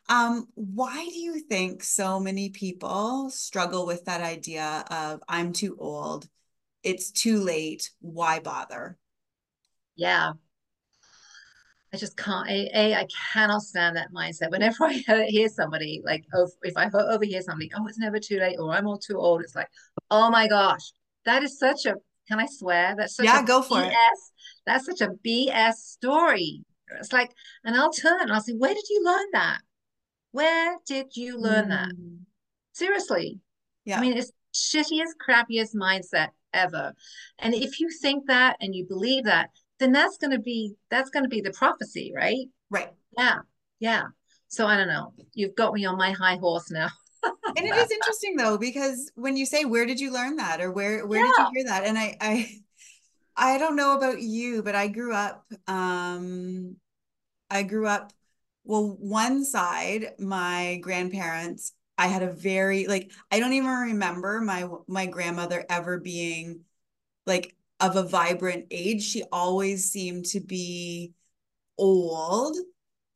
um, 0.09 0.47
why 0.55 1.05
do 1.05 1.17
you 1.17 1.39
think 1.39 1.83
so 1.83 2.19
many 2.19 2.49
people 2.49 3.29
struggle 3.29 3.85
with 3.85 4.05
that 4.05 4.21
idea 4.21 4.83
of 4.89 5.21
I'm 5.27 5.53
too 5.53 5.77
old, 5.79 6.27
it's 6.83 7.11
too 7.11 7.39
late, 7.39 7.91
why 8.01 8.39
bother? 8.39 8.97
Yeah, 9.95 10.33
I 11.93 11.97
just 11.97 12.15
can't. 12.17 12.47
A, 12.49 12.69
a, 12.73 12.95
I 12.95 13.07
cannot 13.33 13.61
stand 13.61 13.95
that 13.97 14.13
mindset. 14.13 14.51
Whenever 14.51 14.85
I 14.85 15.25
hear 15.27 15.49
somebody 15.49 16.01
like, 16.05 16.25
oh, 16.33 16.47
if 16.63 16.77
I 16.77 16.89
overhear 16.93 17.41
somebody, 17.41 17.71
oh, 17.75 17.87
it's 17.87 17.99
never 17.99 18.19
too 18.19 18.39
late, 18.39 18.57
or 18.59 18.71
I'm 18.73 18.87
all 18.87 18.97
too 18.97 19.17
old. 19.17 19.41
It's 19.41 19.55
like, 19.55 19.69
oh 20.11 20.29
my 20.29 20.47
gosh, 20.47 20.91
that 21.25 21.43
is 21.43 21.57
such 21.57 21.85
a. 21.85 21.95
Can 22.27 22.39
I 22.39 22.45
swear? 22.45 22.93
That's 22.95 23.15
such 23.15 23.25
yeah, 23.25 23.41
a 23.41 23.45
go 23.45 23.63
for 23.63 23.77
BS, 23.77 23.89
it. 23.89 23.93
That's 24.67 24.85
such 24.85 25.01
a 25.01 25.09
BS 25.25 25.73
story. 25.73 26.63
It's 26.99 27.11
like, 27.11 27.31
and 27.63 27.75
I'll 27.75 27.91
turn 27.91 28.21
and 28.21 28.31
I'll 28.31 28.41
say, 28.41 28.53
where 28.53 28.73
did 28.73 28.83
you 28.87 29.03
learn 29.03 29.25
that? 29.33 29.61
Where 30.31 30.77
did 30.85 31.15
you 31.15 31.39
learn 31.39 31.65
mm. 31.65 31.69
that? 31.69 31.89
Seriously. 32.73 33.39
Yeah. 33.85 33.97
I 33.97 34.01
mean, 34.01 34.15
it's 34.15 34.31
shittiest, 34.53 35.13
crappiest 35.27 35.75
mindset 35.75 36.29
ever. 36.53 36.93
And 37.39 37.53
if 37.53 37.79
you 37.79 37.89
think 38.01 38.27
that 38.27 38.57
and 38.59 38.75
you 38.75 38.85
believe 38.87 39.25
that, 39.25 39.49
then 39.79 39.91
that's 39.91 40.17
going 40.17 40.31
to 40.31 40.39
be 40.39 40.73
that's 40.89 41.09
going 41.09 41.23
to 41.23 41.29
be 41.29 41.41
the 41.41 41.51
prophecy 41.53 42.11
right? 42.15 42.47
Right. 42.69 42.91
Yeah 43.17 43.39
yeah. 43.79 44.03
So 44.47 44.67
i 44.67 44.77
don't 44.77 44.87
know. 44.87 45.13
You've 45.33 45.55
got 45.55 45.73
me 45.73 45.85
on 45.85 45.97
my 45.97 46.11
high 46.11 46.37
horse 46.37 46.69
now. 46.71 46.89
And 47.57 47.65
it 47.65 47.75
is 47.75 47.91
interesting 47.91 48.37
though 48.37 48.57
because 48.57 49.11
when 49.15 49.35
you 49.35 49.45
say 49.45 49.65
where 49.65 49.85
did 49.85 49.99
you 49.99 50.13
learn 50.13 50.35
that? 50.37 50.61
or 50.61 50.71
where 50.71 51.05
where 51.05 51.19
yeah. 51.19 51.31
did 51.35 51.43
you 51.43 51.51
hear 51.55 51.63
that? 51.65 51.83
and 51.83 51.97
i 51.97 52.15
i 52.21 52.55
i 53.35 53.57
don't 53.57 53.75
know 53.75 53.97
about 53.97 54.21
you 54.21 54.61
but 54.63 54.75
i 54.75 54.87
grew 54.87 55.13
up 55.13 55.45
um 55.67 56.77
i 57.49 57.63
grew 57.63 57.87
up 57.87 58.13
well 58.63 58.95
one 58.99 59.43
side 59.43 60.13
my 60.19 60.79
grandparents 60.81 61.73
i 61.97 62.07
had 62.07 62.21
a 62.21 62.31
very 62.31 62.87
like 62.87 63.11
i 63.31 63.39
don't 63.39 63.53
even 63.53 63.69
remember 63.69 64.39
my 64.39 64.67
my 64.87 65.05
grandmother 65.05 65.65
ever 65.69 65.99
being 65.99 66.61
like 67.25 67.55
of 67.79 67.95
a 67.95 68.03
vibrant 68.03 68.65
age. 68.71 69.03
She 69.03 69.23
always 69.31 69.91
seemed 69.91 70.25
to 70.27 70.39
be 70.39 71.13
old 71.77 72.57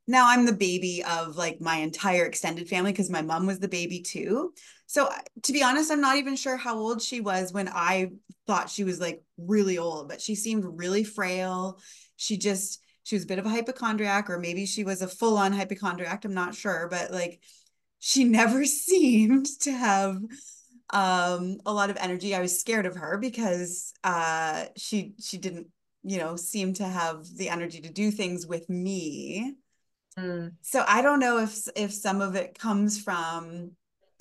now 0.08 0.28
I'm 0.28 0.46
the 0.46 0.54
baby 0.54 1.04
of 1.04 1.38
like 1.38 1.62
my 1.62 1.78
entire 1.78 2.26
extended 2.26 2.68
family 2.68 2.92
because 2.92 3.10
my 3.10 3.22
mom 3.22 3.46
was 3.46 3.60
the 3.60 3.70
baby 3.70 4.02
too. 4.02 4.54
So 4.86 5.10
to 5.44 5.54
be 5.54 5.64
honest, 5.64 5.92
I'm 5.92 6.02
not 6.02 6.18
even 6.18 6.36
sure 6.36 6.58
how 6.58 6.78
old 6.78 7.02
she 7.02 7.22
was 7.22 7.54
when 7.54 7.70
I 7.70 8.12
thought 8.46 8.70
she 8.70 8.84
was 8.84 9.00
like 9.00 9.24
really 9.38 9.78
old, 9.78 10.10
but 10.10 10.22
she 10.22 10.36
seemed 10.36 10.66
really 10.78 11.06
frail. 11.06 11.80
She 12.18 12.38
just 12.38 12.82
she 13.04 13.16
was 13.16 13.24
a 13.24 13.28
bit 13.28 13.40
of 13.40 13.46
a 13.46 13.50
hypochondriac 13.50 14.30
or 14.30 14.40
maybe 14.40 14.66
she 14.66 14.84
was 14.84 15.02
a 15.02 15.08
full-on 15.08 15.52
hypochondriac, 15.54 16.24
I'm 16.26 16.34
not 16.34 16.56
sure, 16.56 16.88
but 16.90 17.12
like 17.12 17.40
she 18.00 18.24
never 18.26 18.66
seemed 18.66 19.48
to 19.62 19.72
have 19.72 20.18
um 20.94 21.58
a 21.66 21.74
lot 21.74 21.90
of 21.90 21.98
energy. 21.98 22.34
I 22.34 22.42
was 22.42 22.60
scared 22.60 22.86
of 22.86 22.96
her 22.96 23.18
because 23.18 23.94
uh 24.04 24.66
she 24.78 25.16
she 25.20 25.38
didn't, 25.38 25.68
you 26.04 26.18
know, 26.20 26.36
seem 26.36 26.74
to 26.76 26.86
have 26.86 27.26
the 27.36 27.50
energy 27.50 27.82
to 27.82 27.92
do 27.92 28.12
things 28.12 28.48
with 28.48 28.70
me. 28.70 29.56
Mm. 30.18 30.54
So 30.62 30.84
I 30.88 31.02
don't 31.02 31.20
know 31.20 31.40
if 31.40 31.68
if 31.76 31.94
some 31.94 32.22
of 32.22 32.36
it 32.36 32.58
comes 32.58 33.02
from 33.02 33.72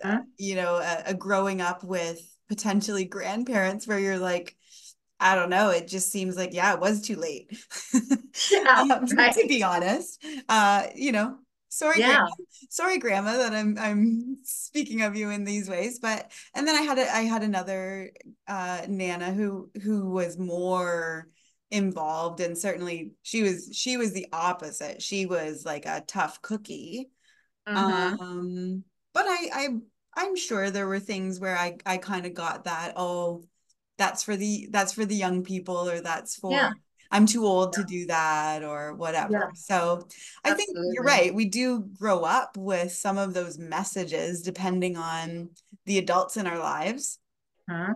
huh? 0.03 0.23
you 0.39 0.57
know, 0.57 0.77
a, 0.77 1.03
a 1.07 1.15
growing 1.15 1.61
up 1.61 1.85
with 1.85 2.21
potentially 2.49 3.05
grandparents 3.05 3.87
where 3.87 3.99
you're 3.99 4.19
like 4.19 4.57
I 5.21 5.37
don't 5.37 5.51
know. 5.51 5.71
It 5.71 5.87
just 5.87 6.11
seems 6.11 6.37
like, 6.37 6.53
yeah, 6.53 6.75
it 6.75 6.81
was 6.81 7.01
too 7.03 7.17
late. 7.17 7.57
Yeah, 8.51 8.87
um, 8.91 9.07
right. 9.17 9.35
To 9.35 9.47
be 9.47 9.63
honest, 9.63 10.25
uh, 10.49 10.87
you 10.95 11.13
know, 11.13 11.37
sorry, 11.73 12.01
yeah. 12.01 12.13
grandma. 12.13 12.31
sorry, 12.69 12.99
grandma, 12.99 13.39
that 13.39 13.55
I'm 13.55 13.77
I'm 13.79 14.37
speaking 14.45 15.03
of 15.03 15.17
you 15.17 15.31
in 15.31 15.45
these 15.45 15.69
ways. 15.69 15.99
But 15.99 16.31
and 16.55 16.69
then 16.69 16.77
I 16.77 16.83
had 16.83 16.99
a, 16.99 17.15
I 17.15 17.23
had 17.23 17.43
another 17.43 18.13
uh, 18.47 18.83
nana 18.89 19.33
who 19.33 19.71
who 19.83 20.11
was 20.11 20.39
more 20.39 21.29
involved, 21.71 22.41
and 22.41 22.57
certainly 22.57 23.13
she 23.23 23.43
was 23.43 23.71
she 23.73 23.97
was 23.97 24.13
the 24.13 24.27
opposite. 24.33 25.03
She 25.03 25.27
was 25.27 25.65
like 25.65 25.87
a 25.87 26.05
tough 26.07 26.43
cookie. 26.43 27.11
Mm-hmm. 27.67 28.21
Um, 28.23 28.85
but 29.15 29.25
I 29.27 29.49
I 29.53 29.69
I'm 30.15 30.37
sure 30.37 30.71
there 30.71 30.87
were 30.87 31.01
things 31.01 31.41
where 31.41 31.57
I 31.57 31.79
I 31.87 31.97
kind 31.97 32.27
of 32.27 32.35
got 32.35 32.65
that. 32.65 32.95
Oh 32.97 33.45
that's 33.99 34.23
for 34.23 34.37
the 34.37 34.69
that's 34.71 34.93
for 34.93 35.05
the 35.05 35.15
young 35.15 35.45
people 35.45 35.89
or 35.89 36.01
that's 36.01 36.37
for 36.37 36.53
yeah. 36.53 36.73
I'm 37.13 37.27
too 37.27 37.45
old 37.45 37.75
yeah. 37.77 37.83
to 37.83 37.89
do 37.89 38.07
that 38.07 38.65
or 38.65 38.95
whatever. 38.95 39.33
Yeah. 39.33 39.49
So 39.55 40.09
I 40.45 40.51
Absolutely. 40.51 40.57
think 40.57 40.95
you're 40.95 41.05
right. 41.05 41.35
We 41.35 41.45
do 41.45 41.81
grow 41.99 42.21
up 42.21 42.57
with 42.57 42.93
some 42.93 43.19
of 43.19 43.35
those 43.35 43.59
messages 43.59 44.43
depending 44.43 44.97
on 44.97 45.51
the 45.85 45.99
adults 45.99 46.37
in 46.39 46.47
our 46.47 46.59
lives. 46.59 47.19
Huh? 47.69 47.95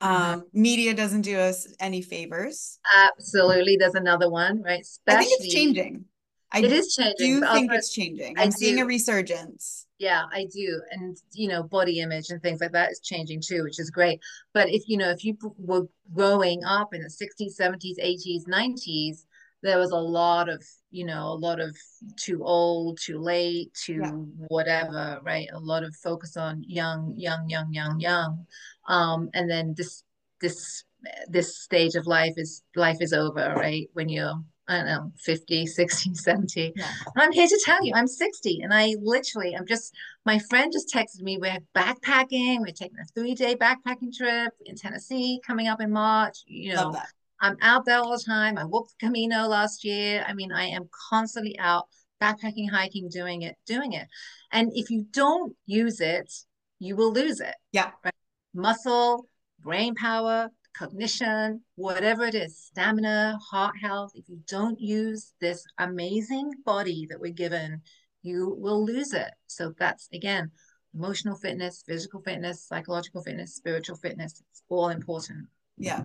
Um, 0.00 0.44
media 0.52 0.94
doesn't 0.94 1.22
do 1.22 1.38
us 1.38 1.72
any 1.80 2.02
favors. 2.02 2.78
Absolutely. 2.94 3.76
There's 3.76 3.94
another 3.94 4.30
one, 4.30 4.62
right? 4.62 4.80
Especially, 4.80 5.18
I 5.18 5.24
think 5.24 5.40
it's 5.40 5.54
changing. 5.54 6.04
I 6.52 6.58
it 6.60 6.72
is 6.72 6.94
changing. 6.94 7.40
Do 7.40 7.46
think 7.52 7.72
it's 7.72 7.92
changing. 7.92 8.38
I'm 8.38 8.50
seeing 8.50 8.80
a 8.80 8.86
resurgence. 8.86 9.86
Yeah, 9.98 10.24
I 10.32 10.46
do, 10.54 10.80
and 10.92 11.16
you 11.32 11.48
know, 11.48 11.64
body 11.64 11.98
image 11.98 12.30
and 12.30 12.40
things 12.40 12.60
like 12.60 12.72
that 12.72 12.92
is 12.92 13.00
changing 13.00 13.40
too, 13.40 13.64
which 13.64 13.80
is 13.80 13.90
great. 13.90 14.20
But 14.54 14.68
if 14.68 14.84
you 14.86 14.96
know, 14.96 15.10
if 15.10 15.24
you 15.24 15.36
were 15.58 15.88
growing 16.14 16.62
up 16.64 16.94
in 16.94 17.02
the 17.02 17.08
60s, 17.08 17.58
70s, 17.60 17.98
80s, 17.98 18.46
90s, 18.46 19.24
there 19.62 19.78
was 19.78 19.90
a 19.90 19.96
lot 19.96 20.48
of 20.48 20.64
you 20.90 21.04
know, 21.04 21.26
a 21.26 21.34
lot 21.34 21.60
of 21.60 21.76
too 22.16 22.44
old, 22.44 22.98
too 22.98 23.18
late, 23.18 23.74
too 23.74 24.00
yeah. 24.02 24.10
whatever, 24.48 25.20
right? 25.22 25.48
A 25.52 25.58
lot 25.58 25.82
of 25.82 25.94
focus 25.96 26.36
on 26.36 26.64
young, 26.66 27.14
young, 27.16 27.48
young, 27.48 27.72
young, 27.72 27.98
young, 28.00 28.46
um, 28.88 29.28
and 29.34 29.50
then 29.50 29.74
this 29.76 30.04
this 30.40 30.84
this 31.28 31.58
stage 31.58 31.94
of 31.94 32.06
life 32.06 32.34
is 32.36 32.62
life 32.76 32.98
is 33.00 33.12
over, 33.12 33.52
right? 33.56 33.88
When 33.94 34.08
you're 34.08 34.40
I 34.68 34.76
don't 34.76 34.86
know, 34.86 35.12
50, 35.16 35.66
60, 35.66 36.14
70. 36.14 36.72
Yeah. 36.76 36.90
I'm 37.16 37.32
here 37.32 37.48
to 37.48 37.62
tell 37.64 37.84
you, 37.84 37.92
I'm 37.94 38.06
60. 38.06 38.60
And 38.62 38.72
I 38.72 38.94
literally, 39.00 39.54
I'm 39.56 39.66
just, 39.66 39.94
my 40.24 40.38
friend 40.38 40.72
just 40.72 40.92
texted 40.92 41.22
me, 41.22 41.38
we're 41.38 41.58
backpacking. 41.74 42.60
We're 42.60 42.72
taking 42.72 42.98
a 43.00 43.06
three 43.14 43.34
day 43.34 43.56
backpacking 43.56 44.14
trip 44.16 44.52
in 44.66 44.76
Tennessee 44.76 45.40
coming 45.46 45.68
up 45.68 45.80
in 45.80 45.90
March. 45.90 46.38
You 46.46 46.74
know, 46.74 46.94
I'm 47.40 47.56
out 47.62 47.84
there 47.84 47.98
all 47.98 48.16
the 48.16 48.22
time. 48.24 48.58
I 48.58 48.64
walked 48.64 48.94
the 48.98 49.06
Camino 49.06 49.46
last 49.46 49.84
year. 49.84 50.24
I 50.26 50.34
mean, 50.34 50.52
I 50.52 50.64
am 50.66 50.88
constantly 51.10 51.58
out 51.58 51.86
backpacking, 52.20 52.70
hiking, 52.70 53.08
doing 53.08 53.42
it, 53.42 53.56
doing 53.66 53.92
it. 53.92 54.08
And 54.52 54.72
if 54.74 54.90
you 54.90 55.06
don't 55.12 55.54
use 55.66 56.00
it, 56.00 56.32
you 56.78 56.96
will 56.96 57.12
lose 57.12 57.40
it. 57.40 57.54
Yeah. 57.72 57.90
Right? 58.04 58.14
Muscle, 58.54 59.26
brain 59.60 59.94
power, 59.94 60.50
cognition, 60.78 61.60
whatever 61.74 62.24
it 62.24 62.34
is, 62.34 62.56
stamina, 62.56 63.38
heart 63.50 63.74
health, 63.80 64.12
if 64.14 64.28
you 64.28 64.38
don't 64.46 64.80
use 64.80 65.32
this 65.40 65.64
amazing 65.78 66.50
body 66.64 67.06
that 67.10 67.20
we're 67.20 67.32
given, 67.32 67.82
you 68.22 68.54
will 68.58 68.84
lose 68.84 69.12
it. 69.12 69.30
So 69.46 69.72
that's 69.78 70.08
again, 70.12 70.50
emotional 70.94 71.36
fitness, 71.36 71.82
physical 71.86 72.20
fitness, 72.22 72.64
psychological 72.66 73.22
fitness, 73.22 73.54
spiritual 73.54 73.96
fitness. 73.96 74.42
It's 74.50 74.62
all 74.68 74.88
important. 74.88 75.48
Yeah. 75.76 76.04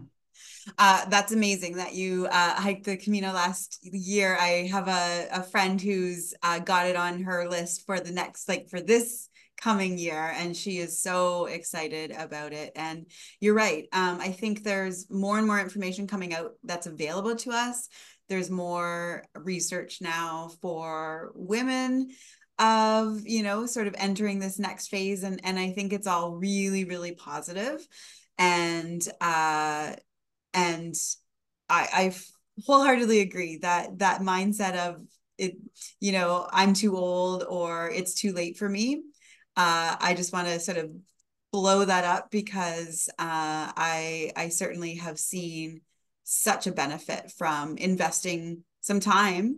Uh, 0.77 1.05
that's 1.09 1.31
amazing 1.31 1.75
that 1.77 1.93
you 1.93 2.25
uh, 2.27 2.55
hiked 2.55 2.85
the 2.85 2.97
Camino 2.97 3.31
last 3.31 3.79
year. 3.83 4.35
I 4.39 4.67
have 4.71 4.87
a, 4.87 5.27
a 5.31 5.43
friend 5.43 5.79
who's 5.79 6.33
uh, 6.41 6.59
got 6.59 6.87
it 6.87 6.95
on 6.95 7.23
her 7.23 7.47
list 7.47 7.85
for 7.85 7.99
the 7.99 8.11
next, 8.11 8.49
like 8.49 8.69
for 8.69 8.81
this 8.81 9.29
coming 9.63 9.97
year 9.97 10.33
and 10.35 10.57
she 10.57 10.77
is 10.79 11.01
so 11.01 11.45
excited 11.45 12.11
about 12.11 12.51
it. 12.51 12.73
And 12.75 13.05
you're 13.39 13.53
right 13.53 13.87
um, 13.93 14.19
i 14.19 14.29
think 14.29 14.61
there's 14.61 15.09
more 15.09 15.37
and 15.37 15.47
more 15.47 15.59
information 15.59 16.05
coming 16.05 16.33
out 16.33 16.51
that's 16.63 16.87
available 16.87 17.35
to 17.37 17.51
us. 17.51 17.87
There's 18.27 18.49
more 18.49 19.23
research 19.35 19.99
now 20.01 20.51
for 20.61 21.31
women 21.35 22.09
of 22.59 23.21
you 23.25 23.41
know 23.41 23.65
sort 23.65 23.87
of 23.87 23.95
entering 23.97 24.39
this 24.39 24.59
next 24.59 24.87
phase 24.87 25.23
and 25.23 25.39
and 25.43 25.57
i 25.57 25.71
think 25.71 25.91
it's 25.91 26.07
all 26.07 26.35
really 26.35 26.83
really 26.83 27.13
positive. 27.13 27.79
And 28.37 29.01
uh 29.21 29.93
and 30.53 30.95
i 31.69 31.87
i 32.01 32.15
wholeheartedly 32.65 33.21
agree 33.21 33.59
that 33.61 33.99
that 33.99 34.21
mindset 34.21 34.75
of 34.75 35.01
it 35.37 35.55
you 35.99 36.11
know 36.11 36.47
i'm 36.51 36.73
too 36.73 36.95
old 36.95 37.43
or 37.47 37.89
it's 37.89 38.13
too 38.13 38.33
late 38.33 38.57
for 38.57 38.69
me 38.69 39.03
uh, 39.55 39.95
I 39.99 40.13
just 40.15 40.33
want 40.33 40.47
to 40.47 40.59
sort 40.59 40.77
of 40.77 40.91
blow 41.51 41.85
that 41.85 42.03
up 42.03 42.31
because 42.31 43.09
uh, 43.19 43.71
I 43.77 44.31
I 44.35 44.49
certainly 44.49 44.95
have 44.95 45.19
seen 45.19 45.81
such 46.23 46.67
a 46.67 46.71
benefit 46.71 47.31
from 47.31 47.77
investing 47.77 48.63
some 48.81 48.99
time 48.99 49.57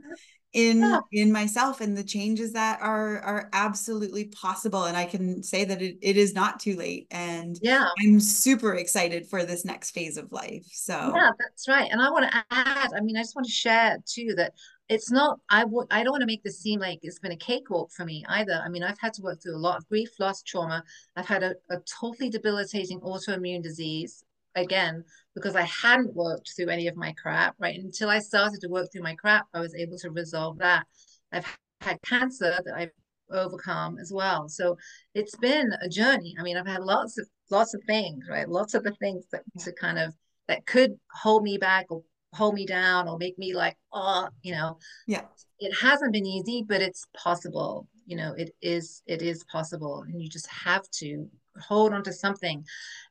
in 0.56 0.80
yeah. 0.80 1.00
in 1.12 1.32
myself 1.32 1.82
and 1.82 1.98
the 1.98 2.04
changes 2.04 2.54
that 2.54 2.80
are 2.82 3.20
are 3.20 3.50
absolutely 3.52 4.26
possible. 4.26 4.86
And 4.86 4.96
i 4.96 5.06
can 5.06 5.44
say 5.44 5.66
that 5.66 5.82
it, 5.82 5.98
it 6.02 6.18
is 6.18 6.34
not 6.34 6.60
too 6.60 6.76
late. 6.76 7.08
And 7.12 7.60
yeah. 7.62 7.88
I'm 8.00 8.20
super 8.20 8.74
excited 8.74 9.28
for 9.28 9.44
this 9.44 9.66
next 9.66 9.92
phase 9.92 10.18
of 10.18 10.32
life. 10.32 10.66
So 10.72 11.14
yeah 11.16 11.32
that's 11.38 11.68
right. 11.68 11.90
And 11.92 12.02
i 12.02 12.10
want 12.10 12.32
to 12.32 12.46
add 12.52 12.92
i 12.96 13.02
mean 13.02 13.18
i 13.18 13.22
just 13.22 13.36
want 13.36 13.48
to 13.48 13.52
share 13.52 13.98
too 14.06 14.34
that 14.38 14.54
it's 14.88 15.12
not 15.12 15.40
i 15.50 15.64
would 15.64 15.88
i 15.90 16.04
don't 16.04 16.12
want 16.12 16.22
to 16.22 16.28
make 16.28 16.44
this 16.44 16.60
seem 16.60 16.80
like 16.80 17.00
it's 17.02 17.20
been 17.20 17.32
a 17.32 17.38
cakewalk 17.38 17.92
for 17.92 18.06
me 18.06 18.24
either. 18.30 18.62
I 18.64 18.70
mean 18.70 18.84
i've 18.84 19.00
had 19.00 19.14
to 19.16 19.22
work 19.22 19.42
through 19.42 19.56
a 19.56 19.58
lot 19.58 19.78
of 19.78 19.88
grief 19.88 20.10
loss 20.20 20.44
trauma. 20.44 20.84
I've 21.16 21.28
had 21.28 21.44
a, 21.44 21.56
a 21.70 21.78
totally 22.00 22.30
debilitating 22.30 23.00
autoimmune 23.02 23.64
disease 23.64 24.24
again 24.56 25.04
because 25.34 25.56
i 25.56 25.64
hadn't 25.64 26.16
worked 26.16 26.52
through 26.56 26.70
any 26.70 26.88
of 26.88 26.96
my 26.96 27.14
crap 27.22 27.56
right? 27.60 27.80
Until 27.80 28.10
i 28.10 28.20
started 28.20 28.62
to 28.62 28.70
work 28.70 28.92
through 28.92 29.04
my 29.04 29.16
crap 29.16 29.48
i 29.54 29.60
was 29.60 29.76
able 29.76 29.98
to 30.00 30.12
resolve 30.12 30.60
that. 30.60 30.86
I've 31.32 31.46
had 31.82 32.02
cancer 32.04 32.58
that 32.64 32.76
i've 32.76 32.92
overcome 33.32 33.98
as 33.98 34.14
well. 34.14 34.48
So 34.48 34.78
it's 35.16 35.36
been 35.38 35.74
a 35.82 35.90
journey. 35.90 36.36
I 36.40 36.44
mean 36.44 36.58
i've 36.58 36.68
had 36.68 36.84
lots 36.84 37.18
of 37.18 37.28
lots 37.50 37.74
of 37.74 37.82
things 37.88 38.26
right? 38.30 38.48
Lots 38.48 38.76
of 38.76 38.84
the 38.84 38.94
things 38.94 39.26
that 39.32 39.42
to 39.62 39.74
kind 39.74 39.98
of 39.98 40.14
that 40.48 40.68
could 40.68 40.92
hold 41.12 41.42
me 41.42 41.58
back 41.58 41.88
or 41.90 42.04
hold 42.36 42.54
me 42.54 42.66
down 42.66 43.08
or 43.08 43.18
make 43.18 43.38
me 43.38 43.54
like, 43.54 43.78
oh, 43.94 44.28
you 44.42 44.52
know. 44.54 44.78
Yeah. 45.08 45.22
It 45.60 45.74
hasn't 45.74 46.14
been 46.14 46.26
easy, 46.26 46.66
but 46.68 46.82
it's 46.82 47.08
possible. 47.16 47.88
You 48.06 48.18
know, 48.18 48.34
it 48.38 48.54
is 48.62 49.02
it 49.08 49.22
is 49.22 49.44
possible. 49.46 50.04
And 50.08 50.22
you 50.22 50.30
just 50.30 50.48
have 50.48 50.84
to 51.00 51.28
hold 51.60 51.94
on 51.94 52.04
to 52.04 52.14
something. 52.14 52.64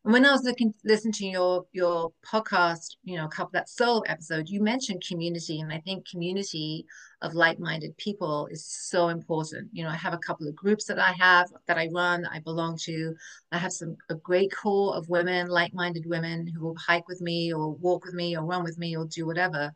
And 0.05 0.13
when 0.13 0.25
I 0.25 0.33
was 0.33 0.43
looking 0.45 0.75
listening 0.85 1.13
to 1.15 1.27
your 1.27 1.67
your 1.73 2.13
podcast, 2.27 2.97
you 3.03 3.17
know, 3.17 3.25
a 3.25 3.29
couple 3.29 3.51
that 3.55 3.69
solo 3.69 4.01
episode, 4.03 4.49
you 4.49 4.63
mentioned 4.63 5.03
community, 5.07 5.61
and 5.61 5.73
I 5.73 5.81
think 5.81 6.09
community 6.09 6.85
of 7.23 7.35
like-minded 7.35 7.97
people 7.97 8.49
is 8.51 8.67
so 8.67 9.09
important. 9.09 9.71
You 9.73 9.85
know, 9.85 9.91
I 9.91 9.97
have 9.97 10.13
a 10.13 10.19
couple 10.19 10.47
of 10.47 10.55
groups 10.55 10.85
that 10.87 10.99
I 10.99 11.13
have 11.13 11.51
that 11.67 11.79
I 11.79 11.89
run, 11.93 12.27
I 12.27 12.41
belong 12.41 12.77
to. 12.83 13.15
I 13.53 13.59
have 13.59 13.73
some 13.73 13.97
a 14.11 14.15
great 14.15 14.53
core 14.55 14.95
of 14.95 15.09
women, 15.09 15.49
like-minded 15.49 16.05
women 16.07 16.47
who 16.47 16.67
will 16.67 16.77
hike 16.77 17.09
with 17.09 17.21
me 17.21 17.53
or 17.53 17.73
walk 17.73 18.05
with 18.05 18.15
me 18.15 18.37
or 18.37 18.45
run 18.45 18.65
with 18.65 18.79
me 18.79 18.97
or 18.97 19.07
do 19.07 19.27
whatever. 19.27 19.73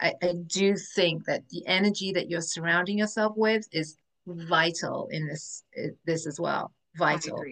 I, 0.00 0.14
I 0.22 0.34
do 0.46 0.76
think 0.76 1.26
that 1.26 1.46
the 1.50 1.66
energy 1.66 2.12
that 2.12 2.30
you're 2.30 2.40
surrounding 2.40 2.98
yourself 2.98 3.34
with 3.36 3.66
is 3.72 3.96
vital 4.26 5.08
in 5.10 5.26
this 5.26 5.64
this 6.06 6.26
as 6.26 6.40
well. 6.40 6.72
Vital. 6.96 7.42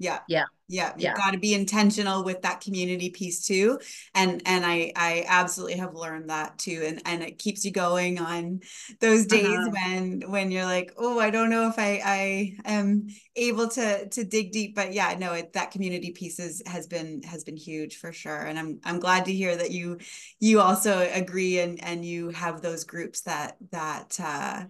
Yeah. 0.00 0.20
Yeah. 0.26 0.44
Yeah. 0.68 0.94
You've 0.96 1.02
Yeah. 1.02 1.14
got 1.14 1.32
to 1.32 1.38
be 1.38 1.52
intentional 1.52 2.24
with 2.24 2.42
that 2.42 2.60
community 2.60 3.10
piece 3.10 3.44
too. 3.44 3.80
And 4.14 4.40
and 4.46 4.64
I 4.64 4.92
I 4.96 5.24
absolutely 5.28 5.78
have 5.78 5.94
learned 5.94 6.30
that 6.30 6.58
too. 6.58 6.82
And 6.86 7.02
and 7.04 7.22
it 7.24 7.38
keeps 7.38 7.64
you 7.64 7.72
going 7.72 8.20
on 8.20 8.60
those 9.00 9.26
days 9.26 9.58
Uh-huh. 9.58 9.70
when 9.70 10.22
when 10.30 10.50
you're 10.52 10.64
like, 10.64 10.92
oh, 10.96 11.18
I 11.18 11.30
don't 11.30 11.50
know 11.50 11.68
if 11.68 11.78
I 11.78 12.00
I 12.04 12.56
am 12.64 13.08
able 13.36 13.68
to 13.70 14.08
to 14.08 14.24
dig 14.24 14.52
deep. 14.52 14.76
But 14.76 14.92
yeah, 14.92 15.16
no, 15.18 15.32
it 15.34 15.52
that 15.54 15.72
community 15.72 16.12
piece 16.12 16.38
is, 16.38 16.62
has 16.66 16.86
been 16.86 17.22
has 17.24 17.44
been 17.44 17.56
huge 17.56 17.96
for 17.98 18.12
sure. 18.12 18.38
And 18.40 18.58
I'm 18.58 18.80
I'm 18.84 19.00
glad 19.00 19.24
to 19.26 19.32
hear 19.32 19.56
that 19.56 19.72
you 19.72 19.98
you 20.38 20.60
also 20.60 21.00
agree 21.12 21.58
and 21.60 21.82
and 21.82 22.04
you 22.04 22.30
have 22.30 22.62
those 22.62 22.84
groups 22.84 23.22
that 23.22 23.56
that 23.72 24.18
uh 24.20 24.64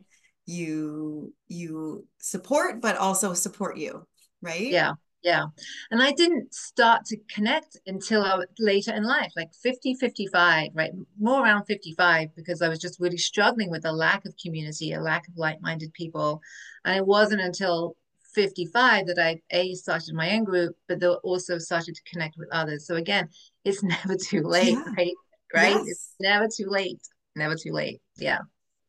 you 0.46 1.32
you 1.48 2.06
support 2.18 2.80
but 2.80 2.96
also 2.96 3.34
support 3.34 3.76
you, 3.76 4.06
right? 4.42 4.72
Yeah. 4.72 4.94
Yeah. 5.22 5.46
And 5.90 6.02
I 6.02 6.12
didn't 6.12 6.54
start 6.54 7.04
to 7.06 7.16
connect 7.28 7.76
until 7.86 8.22
I 8.22 8.42
later 8.58 8.94
in 8.94 9.04
life, 9.04 9.32
like 9.36 9.52
50, 9.62 9.94
55, 9.94 10.70
right? 10.74 10.92
More 11.18 11.42
around 11.42 11.64
55, 11.66 12.34
because 12.34 12.62
I 12.62 12.68
was 12.68 12.78
just 12.78 12.98
really 13.00 13.18
struggling 13.18 13.70
with 13.70 13.84
a 13.84 13.92
lack 13.92 14.24
of 14.24 14.34
community, 14.42 14.92
a 14.92 15.00
lack 15.00 15.28
of 15.28 15.36
like-minded 15.36 15.92
people. 15.92 16.40
And 16.84 16.96
it 16.96 17.06
wasn't 17.06 17.42
until 17.42 17.96
55 18.34 19.06
that 19.08 19.18
I 19.18 19.40
A 19.50 19.74
started 19.74 20.14
my 20.14 20.30
own 20.34 20.44
group, 20.44 20.74
but 20.88 21.02
also 21.22 21.58
started 21.58 21.94
to 21.96 22.02
connect 22.10 22.36
with 22.38 22.48
others. 22.52 22.86
So 22.86 22.94
again, 22.94 23.28
it's 23.64 23.82
never 23.82 24.16
too 24.16 24.42
late, 24.42 24.72
Yeah. 24.72 24.84
right? 24.96 25.14
Right? 25.54 25.76
It's 25.84 26.14
never 26.20 26.46
too 26.46 26.68
late. 26.68 27.00
Never 27.36 27.56
too 27.56 27.72
late. 27.72 28.00
Yeah. 28.16 28.38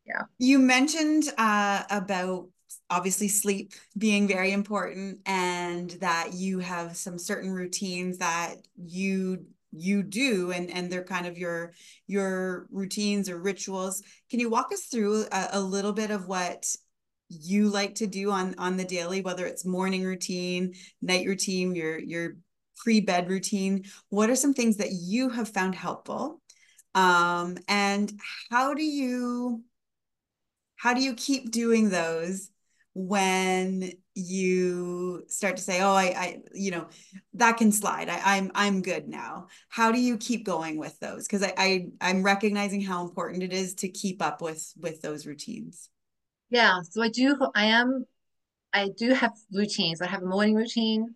Yeah. 0.05 0.23
You 0.39 0.59
mentioned 0.59 1.25
uh, 1.37 1.83
about 1.89 2.47
obviously 2.89 3.27
sleep 3.27 3.73
being 3.97 4.27
very 4.27 4.51
important 4.51 5.19
and 5.25 5.91
that 6.01 6.33
you 6.33 6.59
have 6.59 6.95
some 6.95 7.17
certain 7.17 7.51
routines 7.51 8.17
that 8.19 8.55
you 8.75 9.45
you 9.71 10.03
do 10.03 10.51
and 10.51 10.69
and 10.69 10.91
they're 10.91 11.03
kind 11.03 11.25
of 11.25 11.37
your 11.37 11.73
your 12.07 12.67
routines 12.71 13.29
or 13.29 13.39
rituals. 13.39 14.03
Can 14.29 14.39
you 14.39 14.49
walk 14.49 14.71
us 14.71 14.85
through 14.85 15.25
a, 15.31 15.49
a 15.53 15.61
little 15.61 15.93
bit 15.93 16.11
of 16.11 16.27
what 16.27 16.65
you 17.29 17.69
like 17.69 17.95
to 17.95 18.07
do 18.07 18.31
on 18.31 18.55
on 18.57 18.77
the 18.77 18.83
daily, 18.83 19.21
whether 19.21 19.45
it's 19.45 19.65
morning 19.65 20.03
routine, 20.03 20.73
night 21.01 21.25
routine, 21.25 21.73
your 21.75 21.97
your 21.99 22.35
pre-bed 22.77 23.29
routine? 23.29 23.85
What 24.09 24.29
are 24.29 24.35
some 24.35 24.53
things 24.53 24.77
that 24.77 24.91
you 24.91 25.29
have 25.29 25.49
found 25.49 25.75
helpful? 25.75 26.41
Um, 26.93 27.57
and 27.67 28.11
how 28.49 28.73
do 28.73 28.83
you 28.83 29.63
how 30.75 30.93
do 30.93 31.01
you 31.01 31.13
keep 31.13 31.51
doing 31.51 31.89
those 31.89 32.50
when 32.93 33.91
you 34.15 35.23
start 35.27 35.55
to 35.55 35.63
say 35.63 35.81
oh 35.81 35.93
i 35.93 36.03
i 36.03 36.39
you 36.53 36.71
know 36.71 36.87
that 37.33 37.55
can 37.57 37.71
slide 37.71 38.09
I, 38.09 38.19
i'm 38.35 38.51
i'm 38.53 38.81
good 38.81 39.07
now 39.07 39.47
how 39.69 39.91
do 39.91 39.99
you 39.99 40.17
keep 40.17 40.45
going 40.45 40.77
with 40.77 40.99
those 40.99 41.25
because 41.25 41.41
I, 41.43 41.53
I 41.57 41.87
i'm 42.01 42.21
recognizing 42.21 42.81
how 42.81 43.03
important 43.03 43.43
it 43.43 43.53
is 43.53 43.73
to 43.75 43.87
keep 43.87 44.21
up 44.21 44.41
with 44.41 44.73
with 44.77 45.01
those 45.01 45.25
routines 45.25 45.89
Yeah. 46.49 46.81
So 46.89 47.01
I 47.01 47.09
do, 47.09 47.37
I 47.55 47.65
am, 47.65 48.05
I 48.73 48.89
do 48.97 49.13
have 49.13 49.33
routines. 49.53 50.01
I 50.01 50.07
have 50.07 50.23
a 50.23 50.25
morning 50.25 50.55
routine, 50.55 51.15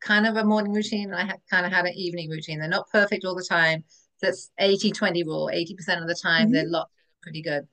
kind 0.00 0.26
of 0.26 0.36
a 0.36 0.44
morning 0.44 0.72
routine, 0.72 1.12
and 1.12 1.16
I 1.16 1.24
have 1.24 1.40
kind 1.50 1.66
of 1.66 1.72
had 1.72 1.86
an 1.86 1.94
evening 1.94 2.30
routine. 2.30 2.58
They're 2.58 2.68
not 2.68 2.90
perfect 2.90 3.24
all 3.24 3.34
the 3.36 3.46
time. 3.48 3.84
That's 4.20 4.50
80 4.58 4.90
20 4.92 5.22
rule. 5.24 5.50
80% 5.52 6.02
of 6.02 6.08
the 6.08 6.14
time 6.14 6.50
they're 6.50 6.64
Mhm. 6.64 6.70
locked 6.70 6.92
pretty 7.22 7.42
good. 7.42 7.66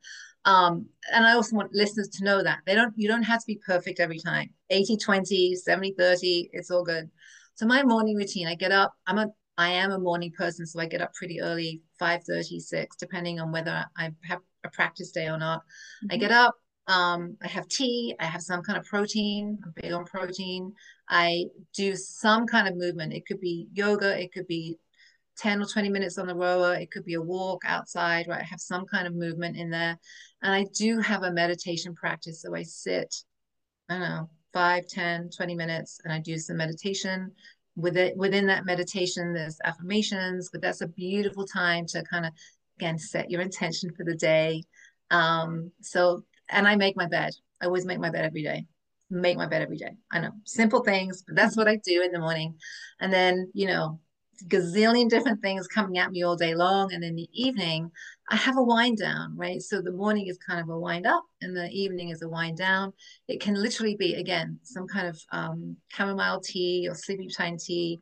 Um, 0.45 0.87
and 1.13 1.25
I 1.25 1.33
also 1.33 1.55
want 1.55 1.73
listeners 1.73 2.09
to 2.09 2.23
know 2.23 2.43
that 2.43 2.59
they 2.65 2.73
don't, 2.75 2.93
you 2.95 3.07
don't 3.07 3.23
have 3.23 3.39
to 3.39 3.47
be 3.47 3.59
perfect 3.65 3.99
every 3.99 4.19
time. 4.19 4.49
80 4.69 4.97
20, 4.97 5.55
70 5.55 5.93
30, 5.97 6.49
it's 6.53 6.71
all 6.71 6.83
good. 6.83 7.09
So 7.55 7.65
my 7.65 7.83
morning 7.83 8.15
routine, 8.15 8.47
I 8.47 8.55
get 8.55 8.71
up, 8.71 8.93
I'm 9.05 9.19
a, 9.19 9.27
I 9.57 9.69
am 9.69 9.91
a 9.91 9.99
morning 9.99 10.31
person, 10.35 10.65
so 10.65 10.79
I 10.79 10.87
get 10.87 11.01
up 11.01 11.13
pretty 11.13 11.41
early, 11.41 11.81
5 11.99 12.23
36, 12.23 12.95
depending 12.97 13.39
on 13.39 13.51
whether 13.51 13.85
I 13.97 14.11
have 14.23 14.39
a 14.63 14.69
practice 14.69 15.11
day 15.11 15.27
or 15.27 15.37
not. 15.37 15.61
I 16.09 16.15
Mhm. 16.15 16.19
get 16.19 16.31
up, 16.31 16.55
um, 16.87 17.37
I 17.41 17.47
have 17.47 17.67
tea, 17.67 18.15
I 18.19 18.25
have 18.25 18.41
some 18.41 18.63
kind 18.63 18.77
of 18.79 18.85
protein, 18.85 19.59
I'm 19.63 19.73
big 19.79 19.91
on 19.91 20.05
protein. 20.05 20.73
I 21.07 21.45
do 21.73 21.95
some 21.95 22.47
kind 22.47 22.67
of 22.67 22.75
movement. 22.75 23.13
It 23.13 23.25
could 23.27 23.39
be 23.39 23.67
yoga, 23.73 24.19
it 24.19 24.33
could 24.33 24.47
be 24.47 24.77
10 25.41 25.61
or 25.61 25.65
20 25.65 25.89
minutes 25.89 26.19
on 26.19 26.27
the 26.27 26.35
rower, 26.35 26.75
it 26.75 26.91
could 26.91 27.03
be 27.03 27.15
a 27.15 27.21
walk 27.21 27.63
outside, 27.65 28.27
right? 28.27 28.41
I 28.41 28.45
have 28.45 28.59
some 28.59 28.85
kind 28.85 29.07
of 29.07 29.15
movement 29.15 29.57
in 29.57 29.71
there. 29.71 29.97
And 30.43 30.53
I 30.53 30.65
do 30.77 30.99
have 30.99 31.23
a 31.23 31.31
meditation 31.31 31.95
practice. 31.95 32.43
So 32.43 32.55
I 32.55 32.61
sit, 32.61 33.13
I 33.89 33.93
don't 33.93 34.01
know, 34.01 34.29
5, 34.53 34.87
10, 34.87 35.29
20 35.35 35.55
minutes, 35.55 35.99
and 36.03 36.13
I 36.13 36.19
do 36.19 36.37
some 36.37 36.57
meditation. 36.57 37.31
With 37.75 37.97
it, 37.97 38.15
within 38.17 38.45
that 38.47 38.65
meditation, 38.65 39.33
there's 39.33 39.57
affirmations, 39.63 40.49
but 40.51 40.61
that's 40.61 40.81
a 40.81 40.87
beautiful 40.87 41.45
time 41.45 41.87
to 41.87 42.03
kind 42.03 42.25
of, 42.25 42.33
again, 42.77 42.99
set 42.99 43.31
your 43.31 43.41
intention 43.41 43.91
for 43.97 44.03
the 44.03 44.15
day. 44.15 44.63
Um, 45.09 45.71
so, 45.81 46.23
and 46.49 46.67
I 46.67 46.75
make 46.75 46.95
my 46.95 47.07
bed. 47.07 47.31
I 47.61 47.65
always 47.65 47.85
make 47.85 47.99
my 47.99 48.11
bed 48.11 48.25
every 48.25 48.43
day. 48.43 48.65
Make 49.09 49.37
my 49.37 49.47
bed 49.47 49.63
every 49.63 49.77
day. 49.77 49.93
I 50.11 50.19
know, 50.19 50.31
simple 50.45 50.83
things, 50.83 51.23
but 51.25 51.35
that's 51.35 51.57
what 51.57 51.67
I 51.67 51.77
do 51.77 52.03
in 52.03 52.11
the 52.11 52.19
morning. 52.19 52.55
And 52.99 53.11
then, 53.11 53.49
you 53.53 53.67
know, 53.67 53.99
gazillion 54.47 55.09
different 55.09 55.41
things 55.41 55.67
coming 55.67 55.97
at 55.97 56.11
me 56.11 56.23
all 56.23 56.35
day 56.35 56.55
long. 56.55 56.93
And 56.93 57.03
in 57.03 57.15
the 57.15 57.29
evening, 57.33 57.91
I 58.29 58.35
have 58.35 58.57
a 58.57 58.63
wind 58.63 58.97
down, 58.97 59.35
right? 59.35 59.61
So 59.61 59.81
the 59.81 59.91
morning 59.91 60.27
is 60.27 60.37
kind 60.37 60.59
of 60.59 60.69
a 60.69 60.79
wind 60.79 61.05
up 61.05 61.23
and 61.41 61.55
the 61.55 61.69
evening 61.69 62.09
is 62.09 62.21
a 62.21 62.29
wind 62.29 62.57
down. 62.57 62.93
It 63.27 63.41
can 63.41 63.55
literally 63.55 63.95
be, 63.95 64.15
again, 64.15 64.59
some 64.63 64.87
kind 64.87 65.07
of 65.07 65.21
um, 65.31 65.75
chamomile 65.89 66.39
tea 66.41 66.87
or 66.89 66.95
sleepy 66.95 67.27
time 67.27 67.57
tea. 67.57 67.99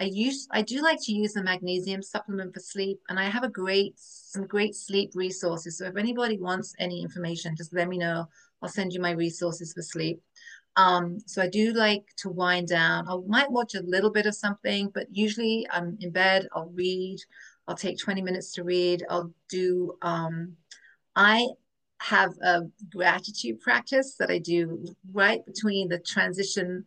I 0.00 0.04
use 0.04 0.48
I 0.50 0.62
do 0.62 0.82
like 0.82 0.98
to 1.02 1.12
use 1.12 1.34
the 1.34 1.42
magnesium 1.42 2.02
supplement 2.02 2.54
for 2.54 2.60
sleep, 2.60 2.98
and 3.08 3.20
I 3.20 3.24
have 3.24 3.44
a 3.44 3.48
great 3.48 3.94
some 3.98 4.46
great 4.46 4.74
sleep 4.74 5.12
resources. 5.14 5.78
So 5.78 5.86
if 5.86 5.96
anybody 5.96 6.38
wants 6.38 6.74
any 6.78 7.02
information, 7.02 7.56
just 7.56 7.74
let 7.74 7.88
me 7.88 7.98
know. 7.98 8.26
I'll 8.62 8.68
send 8.68 8.92
you 8.92 9.00
my 9.00 9.10
resources 9.10 9.72
for 9.72 9.82
sleep. 9.82 10.20
Um, 10.76 11.18
so 11.26 11.42
I 11.42 11.48
do 11.48 11.72
like 11.72 12.04
to 12.18 12.30
wind 12.30 12.68
down. 12.68 13.06
I 13.08 13.16
might 13.26 13.50
watch 13.50 13.74
a 13.74 13.82
little 13.82 14.10
bit 14.10 14.26
of 14.26 14.34
something, 14.34 14.90
but 14.94 15.06
usually 15.10 15.66
I'm 15.70 15.98
in 16.00 16.10
bed, 16.10 16.48
I'll 16.54 16.70
read, 16.74 17.18
I'll 17.68 17.76
take 17.76 17.98
20 17.98 18.22
minutes 18.22 18.52
to 18.54 18.64
read. 18.64 19.04
I'll 19.08 19.32
do 19.48 19.96
um 20.02 20.56
I 21.14 21.46
have 22.00 22.32
a 22.42 22.62
gratitude 22.90 23.60
practice 23.60 24.16
that 24.18 24.30
I 24.30 24.38
do 24.38 24.84
right 25.12 25.44
between 25.46 25.88
the 25.88 25.98
transition 25.98 26.84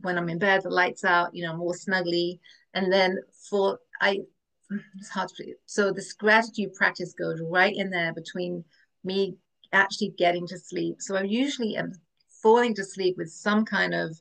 when 0.00 0.18
I'm 0.18 0.28
in 0.28 0.38
bed, 0.38 0.62
the 0.62 0.70
lights 0.70 1.04
out, 1.04 1.34
you 1.34 1.44
know, 1.44 1.56
more 1.56 1.74
snugly. 1.74 2.40
And 2.74 2.92
then 2.92 3.18
for 3.48 3.78
I 4.00 4.20
it's 4.96 5.10
hard 5.10 5.28
to 5.28 5.54
so 5.66 5.92
this 5.92 6.12
gratitude 6.12 6.72
practice 6.74 7.12
goes 7.12 7.40
right 7.42 7.74
in 7.76 7.90
there 7.90 8.12
between 8.14 8.64
me 9.04 9.36
actually 9.72 10.14
getting 10.18 10.46
to 10.46 10.58
sleep. 10.58 10.96
So 11.00 11.16
I 11.16 11.22
usually 11.22 11.76
am 11.76 11.92
falling 12.42 12.74
to 12.74 12.84
sleep 12.84 13.16
with 13.16 13.30
some 13.30 13.64
kind 13.64 13.94
of 13.94 14.20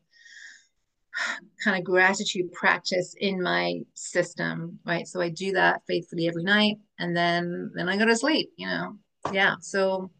kind 1.64 1.78
of 1.78 1.84
gratitude 1.84 2.52
practice 2.54 3.16
in 3.20 3.42
my 3.42 3.82
system, 3.94 4.80
right? 4.86 5.08
So 5.08 5.22
I 5.22 5.30
do 5.30 5.52
that 5.54 5.82
faithfully 5.88 6.28
every 6.28 6.44
night 6.44 6.78
and 7.00 7.16
then 7.16 7.72
then 7.76 7.90
I 7.90 7.98
go 7.98 8.06
to 8.06 8.16
sleep, 8.16 8.52
you 8.56 8.68
know. 8.68 8.98
Yeah. 9.32 9.56
So 9.62 10.12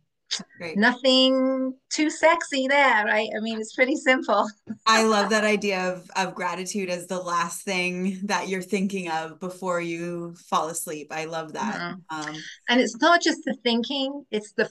great 0.58 0.78
nothing 0.78 1.74
too 1.90 2.10
sexy 2.10 2.68
there, 2.68 3.06
right? 3.06 3.30
I 3.36 3.40
mean, 3.42 3.60
it's 3.60 3.74
pretty 3.74 3.96
simple. 3.96 4.48
I 4.86 5.04
love 5.04 5.30
that 5.30 5.44
idea 5.44 5.94
of 5.94 6.10
of 6.16 6.36
gratitude 6.36 6.90
as 6.90 7.08
the 7.08 7.20
last 7.20 7.64
thing 7.64 8.20
that 8.24 8.50
you're 8.50 8.62
thinking 8.62 9.10
of 9.10 9.40
before 9.40 9.82
you 9.82 10.36
fall 10.50 10.70
asleep. 10.70 11.08
I 11.12 11.26
love 11.26 11.54
that. 11.54 11.80
Mhm. 11.80 12.02
Um, 12.10 12.36
And 12.68 12.82
it's 12.82 12.98
not 12.98 13.22
just 13.22 13.40
the 13.46 13.56
thinking, 13.64 14.26
it's 14.32 14.54
the 14.54 14.70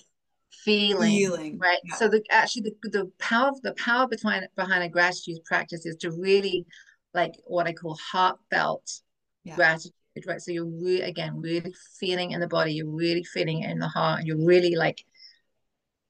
feeling, 0.50 1.10
feeling. 1.10 1.58
right? 1.58 1.78
Yeah. 1.84 1.94
So 1.94 2.08
the 2.08 2.22
actually 2.30 2.62
the, 2.82 2.90
the 2.90 3.12
power 3.18 3.52
the 3.62 3.74
power 3.74 4.06
behind 4.08 4.46
behind 4.56 4.82
a 4.82 4.88
gratitude 4.88 5.44
practice 5.44 5.86
is 5.86 5.96
to 5.96 6.10
really 6.10 6.66
like 7.14 7.32
what 7.44 7.66
I 7.66 7.72
call 7.72 7.96
heartfelt 8.12 9.00
Yeah. 9.44 9.56
gratitude, 9.56 9.92
right? 10.26 10.40
So 10.40 10.52
you're 10.52 10.66
really 10.66 11.02
again 11.02 11.40
really 11.40 11.74
feeling 11.98 12.32
in 12.32 12.40
the 12.40 12.48
body, 12.48 12.72
you're 12.74 12.86
really 12.86 13.24
feeling 13.24 13.62
it 13.62 13.70
in 13.70 13.78
the 13.78 13.88
heart, 13.88 14.20
and 14.20 14.28
you're 14.28 14.44
really 14.44 14.74
like 14.76 15.04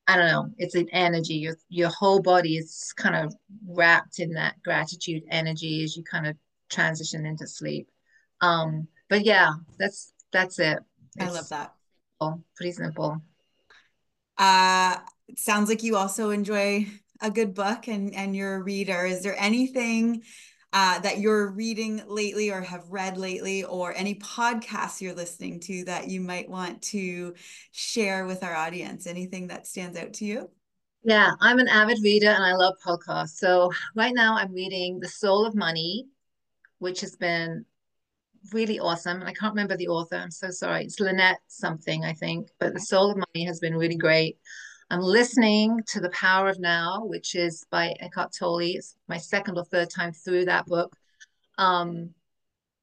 I 0.07 0.17
don't 0.17 0.27
know, 0.27 0.51
it's 0.59 0.75
an 0.75 0.89
energy. 0.91 1.35
Your 1.35 1.57
your 1.69 1.91
whole 1.91 2.21
body 2.21 2.57
is 2.57 2.93
kind 2.97 3.15
of 3.15 3.35
wrapped 3.67 4.19
in 4.19 4.33
that 4.33 4.61
gratitude 4.65 5.23
energy 5.31 5.85
as 5.85 5.97
you 5.97 6.03
kind 6.03 6.27
of 6.27 6.37
transition 6.69 7.27
into 7.27 7.47
sleep. 7.47 7.89
Um, 8.41 8.89
but 9.09 9.25
yeah, 9.25 9.53
that's 9.79 10.13
that's 10.33 10.59
it. 10.59 10.79
I 11.21 11.29
love 11.29 11.49
that. 11.51 11.75
simple, 12.21 12.43
pretty 12.57 12.73
simple. 12.73 13.23
Uh, 14.41 14.97
it 15.29 15.39
sounds 15.39 15.69
like 15.69 15.83
you 15.83 15.97
also 15.97 16.31
enjoy 16.31 16.87
a 17.21 17.31
good 17.31 17.55
book 17.55 17.87
and 17.89 18.15
and 18.15 18.35
you're 18.35 18.55
a 18.55 18.63
reader. 18.63 19.05
Is 19.05 19.23
there 19.23 19.37
anything 19.39 20.23
uh, 20.73 20.99
that 21.01 21.19
you're 21.19 21.51
reading 21.51 22.03
lately 22.07 22.51
or 22.51 22.63
have 22.63 22.89
read 22.89 23.19
lately, 23.19 23.65
or 23.65 23.93
any 23.95 24.15
podcasts 24.15 25.01
you're 25.01 25.15
listening 25.15 25.61
to 25.61 25.85
that 25.85 26.09
you 26.09 26.21
might 26.21 26.49
want 26.49 26.81
to 26.81 27.35
share 27.71 28.25
with 28.25 28.43
our 28.43 28.55
audience? 28.55 29.07
Anything 29.07 29.49
that 29.49 29.67
stands 29.67 29.99
out 29.99 30.15
to 30.15 30.25
you? 30.25 30.49
Yeah, 31.03 31.33
I'm 31.41 31.59
an 31.59 31.69
avid 31.69 31.99
reader 32.03 32.29
and 32.29 32.43
I 32.45 32.55
love 32.55 32.75
podcasts. 32.85 33.37
So 33.37 33.71
right 33.95 34.15
now 34.15 34.37
I'm 34.37 34.53
reading 34.53 35.01
The 35.01 35.09
Soul 35.09 35.45
of 35.45 35.55
Money, 35.55 36.07
which 36.79 37.01
has 37.03 37.17
been 37.17 37.67
really 38.53 38.81
awesome. 38.81 39.21
And 39.21 39.29
I 39.29 39.33
can't 39.33 39.53
remember 39.53 39.77
the 39.77 39.89
author. 39.89 40.17
I'm 40.17 40.31
so 40.31 40.51
sorry. 40.51 40.85
It's 40.85 41.01
Lynette 41.01 41.41
something, 41.49 42.05
I 42.05 42.13
think. 42.13 42.49
But 42.59 42.75
The 42.75 42.81
Soul 42.81 43.11
of 43.11 43.17
Money 43.17 43.45
has 43.47 43.61
been 43.61 43.77
really 43.77 43.97
great. 43.97 44.39
I'm 44.91 45.01
listening 45.01 45.81
to 45.89 46.01
The 46.01 46.11
Power 46.11 46.49
of 46.49 46.59
Now, 46.59 47.05
which 47.05 47.35
is 47.35 47.65
by 47.71 47.95
Eckhart 48.01 48.33
Tolle. 48.37 48.61
It's 48.77 48.97
my 49.09 49.19
second 49.19 49.57
or 49.57 49.65
third 49.65 49.89
time 49.89 50.13
through 50.13 50.47
that 50.47 50.67
book. 50.67 50.97
Um, 51.59 52.11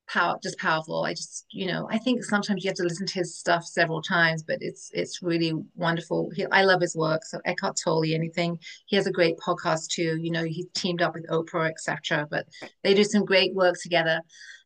power 0.08 0.38
just 0.42 0.58
powerful. 0.58 1.04
I 1.04 1.14
just 1.14 1.46
you 1.52 1.68
know 1.68 1.88
i 1.92 1.98
think 1.98 2.24
sometimes 2.24 2.64
you 2.64 2.70
have 2.70 2.78
to 2.78 2.84
listen 2.84 3.06
to 3.08 3.20
his 3.20 3.38
stuff 3.38 3.66
several 3.66 4.02
times 4.02 4.44
but 4.44 4.58
it's 4.62 4.90
it's 4.94 5.22
really 5.22 5.54
wonderful. 5.76 6.32
He, 6.36 6.46
i 6.52 6.64
love 6.64 6.82
his 6.82 6.96
work 6.96 7.24
so 7.26 7.40
eckhart 7.46 7.78
tolle 7.84 8.06
anything. 8.06 8.60
He 8.86 8.96
has 8.96 9.08
a 9.08 9.12
great 9.12 9.38
podcast 9.38 9.88
too 9.88 10.18
you 10.22 10.32
know 10.32 10.44
he's 10.44 10.68
teamed 10.74 11.02
up 11.02 11.14
with 11.14 11.28
oprah 11.30 11.70
etc 11.70 12.28
but 12.30 12.48
they 12.84 12.94
do 12.94 13.04
some 13.04 13.26
great 13.26 13.54
work 13.54 13.76
together. 13.82 14.22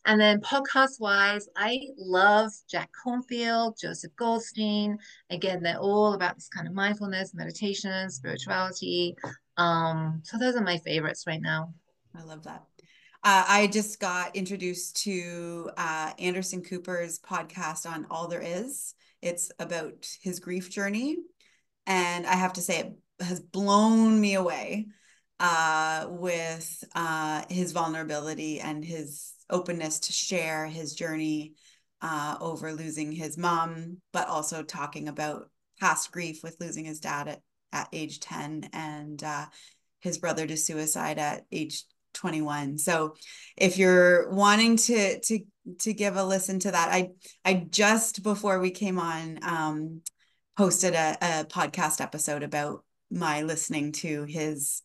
And 0.06 0.20
then 0.20 0.42
podcast 0.42 1.00
wise 1.00 1.48
i 1.56 1.80
love 1.98 2.52
jack 2.70 2.90
kornfield 3.06 3.80
joseph 3.80 4.16
goldstein. 4.18 4.98
Again 5.30 5.64
they're 5.64 5.78
all 5.78 6.14
about 6.14 6.36
this 6.36 6.50
kind 6.50 6.68
of 6.68 6.74
mindfulness 6.74 7.34
meditation 7.34 8.10
spirituality. 8.10 9.16
Um 9.58 10.22
so 10.24 10.38
those 10.38 10.56
are 10.56 10.64
my 10.64 10.78
favorites 10.78 11.26
right 11.28 11.42
now. 11.42 11.74
I 12.16 12.24
love 12.24 12.44
that 12.44 12.64
uh, 13.24 13.46
I 13.48 13.68
just 13.68 14.00
got 14.00 14.36
introduced 14.36 15.04
to 15.04 15.70
uh, 15.78 16.12
Anderson 16.18 16.64
Cooper's 16.64 17.20
podcast 17.20 17.86
on 17.86 18.08
All 18.10 18.28
There 18.28 18.42
Is. 18.42 18.96
It's 19.22 19.52
about 19.60 20.08
his 20.22 20.40
grief 20.40 20.72
journey. 20.72 21.18
And 21.86 22.26
I 22.26 22.34
have 22.34 22.54
to 22.54 22.62
say, 22.62 22.80
it 22.80 23.24
has 23.24 23.40
blown 23.40 24.20
me 24.20 24.34
away 24.34 24.88
uh, 25.40 26.08
with 26.10 26.84
uh, 26.96 27.44
his 27.48 27.74
vulnerability 27.74 28.60
and 28.60 28.84
his 28.84 29.34
openness 29.52 30.00
to 30.00 30.14
share 30.14 30.66
his 30.66 30.96
journey 30.96 31.54
uh, 32.02 32.38
over 32.42 32.74
losing 32.74 33.12
his 33.12 33.38
mom, 33.38 33.98
but 34.14 34.30
also 34.30 34.64
talking 34.64 35.08
about 35.08 35.50
past 35.80 36.12
grief 36.12 36.42
with 36.42 36.58
losing 36.60 36.86
his 36.86 37.00
dad 37.00 37.28
at, 37.28 37.42
at 37.72 37.88
age 37.94 38.20
10 38.20 38.70
and 38.74 39.24
uh, 39.24 39.46
his 40.00 40.18
brother 40.18 40.48
to 40.48 40.58
suicide 40.58 41.20
at 41.20 41.46
age 41.52 41.84
21 42.14 42.78
so 42.78 43.16
if 43.58 43.78
you're 43.78 44.30
wanting 44.32 44.76
to 44.78 45.20
to 45.20 45.40
to 45.80 45.94
give 45.94 46.16
a 46.16 46.24
listen 46.24 46.60
to 46.60 46.72
that 46.72 46.90
i 46.92 47.10
i 47.46 47.54
just 47.70 48.24
before 48.24 48.60
we 48.60 48.72
came 48.72 49.00
on 49.00 49.40
um 49.44 50.02
posted 50.58 50.94
a, 50.94 51.18
a 51.22 51.46
podcast 51.46 52.02
episode 52.02 52.44
about 52.44 52.84
my 53.10 53.42
listening 53.42 53.92
to 53.92 54.24
his 54.24 54.82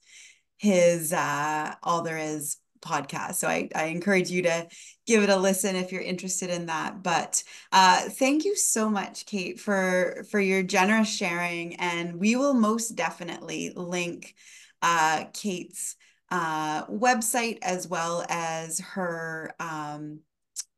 his 0.58 1.12
uh 1.12 1.74
all 1.82 2.02
there 2.02 2.18
is 2.18 2.58
podcast. 2.80 3.36
So 3.36 3.48
i 3.48 3.68
i 3.74 3.84
encourage 3.86 4.30
you 4.30 4.42
to 4.42 4.68
give 5.06 5.22
it 5.22 5.30
a 5.30 5.36
listen 5.36 5.76
if 5.76 5.92
you're 5.92 6.02
interested 6.02 6.50
in 6.50 6.66
that. 6.66 7.02
But 7.02 7.42
uh 7.72 8.00
thank 8.00 8.44
you 8.44 8.56
so 8.56 8.88
much 8.88 9.26
kate 9.26 9.60
for 9.60 10.24
for 10.30 10.40
your 10.40 10.62
generous 10.62 11.14
sharing. 11.14 11.76
And 11.76 12.16
we 12.16 12.36
will 12.36 12.54
most 12.54 12.90
definitely 12.90 13.72
link 13.74 14.34
uh 14.82 15.24
kate's 15.32 15.96
uh, 16.30 16.86
website 16.86 17.58
as 17.62 17.86
well 17.88 18.24
as 18.28 18.80
her 18.80 19.54
um, 19.60 20.20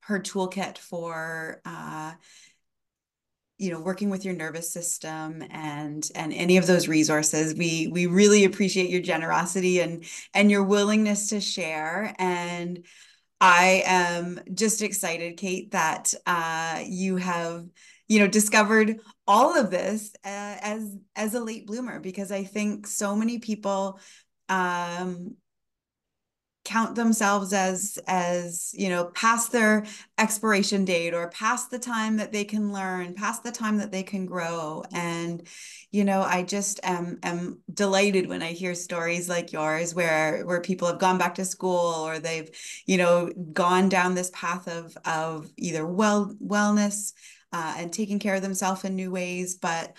her 0.01 0.21
toolkit 0.21 0.79
for 0.79 1.61
uh, 1.65 2.13
you 3.59 3.71
know 3.71 3.81
working 3.81 4.11
with 4.11 4.25
your 4.25 4.35
nervous 4.35 4.73
system 4.73 5.43
and 5.51 6.11
and 6.15 6.33
any 6.33 6.57
of 6.57 6.67
those 6.67 6.89
resources. 6.89 7.55
We 7.55 7.89
we 7.89 8.07
really 8.07 8.45
appreciate 8.45 8.91
your 8.91 9.03
generosity 9.03 9.81
and 9.81 10.05
and 10.35 10.51
your 10.51 10.65
willingness 10.65 11.29
to 11.31 11.41
share. 11.41 12.15
And 12.19 12.85
i 13.41 13.83
am 13.87 14.41
just 14.53 14.83
excited 14.83 15.37
kate 15.37 15.71
that 15.71 16.13
uh, 16.27 16.83
you 16.87 17.17
have 17.17 17.65
you 18.09 18.19
know 18.19 18.27
discovered 18.27 19.01
all 19.27 19.59
of 19.59 19.71
this 19.71 20.13
uh, 20.25 20.57
as 20.61 20.97
as 21.15 21.35
a 21.35 21.41
late 21.41 21.67
bloomer 21.67 22.01
because 22.01 22.33
i 22.33 22.43
think 22.43 22.87
so 22.87 23.15
many 23.15 23.39
people 23.39 24.01
um, 24.49 25.37
count 26.65 26.95
themselves 26.95 27.55
as 27.55 27.99
as 28.07 28.75
you 28.77 28.91
know 28.91 29.07
past 29.07 29.53
their 29.53 29.87
expiration 30.19 30.85
date 30.85 31.15
or 31.15 31.31
past 31.31 31.71
the 31.71 31.79
time 31.79 32.19
that 32.19 32.31
they 32.31 32.45
can 32.45 32.73
learn 32.73 33.15
past 33.15 33.43
the 33.43 33.51
time 33.51 33.79
that 33.79 33.91
they 33.91 34.03
can 34.03 34.27
grow. 34.27 34.83
And 34.93 35.47
you 35.91 36.05
know 36.05 36.21
i 36.21 36.43
just 36.43 36.81
am 36.83 37.19
am 37.23 37.61
delighted 37.73 38.29
when 38.29 38.43
i 38.43 38.53
hear 38.53 38.75
stories 38.75 39.27
like 39.27 39.53
yours 39.55 39.95
where 39.95 40.45
where 40.45 40.61
people 40.61 40.87
have 40.87 40.99
gone 40.99 41.17
back 41.17 41.35
to 41.37 41.47
school 41.47 42.07
or 42.07 42.19
they've 42.19 42.51
you 42.85 42.99
know 42.99 43.33
gone 43.55 43.89
down 43.89 44.15
this 44.15 44.31
path 44.35 44.69
of 44.69 44.95
of 45.07 45.51
either 45.57 45.87
well 45.87 46.35
wellness 46.45 47.15
uh, 47.53 47.75
and 47.79 47.93
taking 47.93 48.19
care 48.19 48.35
of 48.35 48.43
themselves 48.43 48.85
in 48.85 48.95
new 48.95 49.11
ways. 49.11 49.55
But 49.55 49.95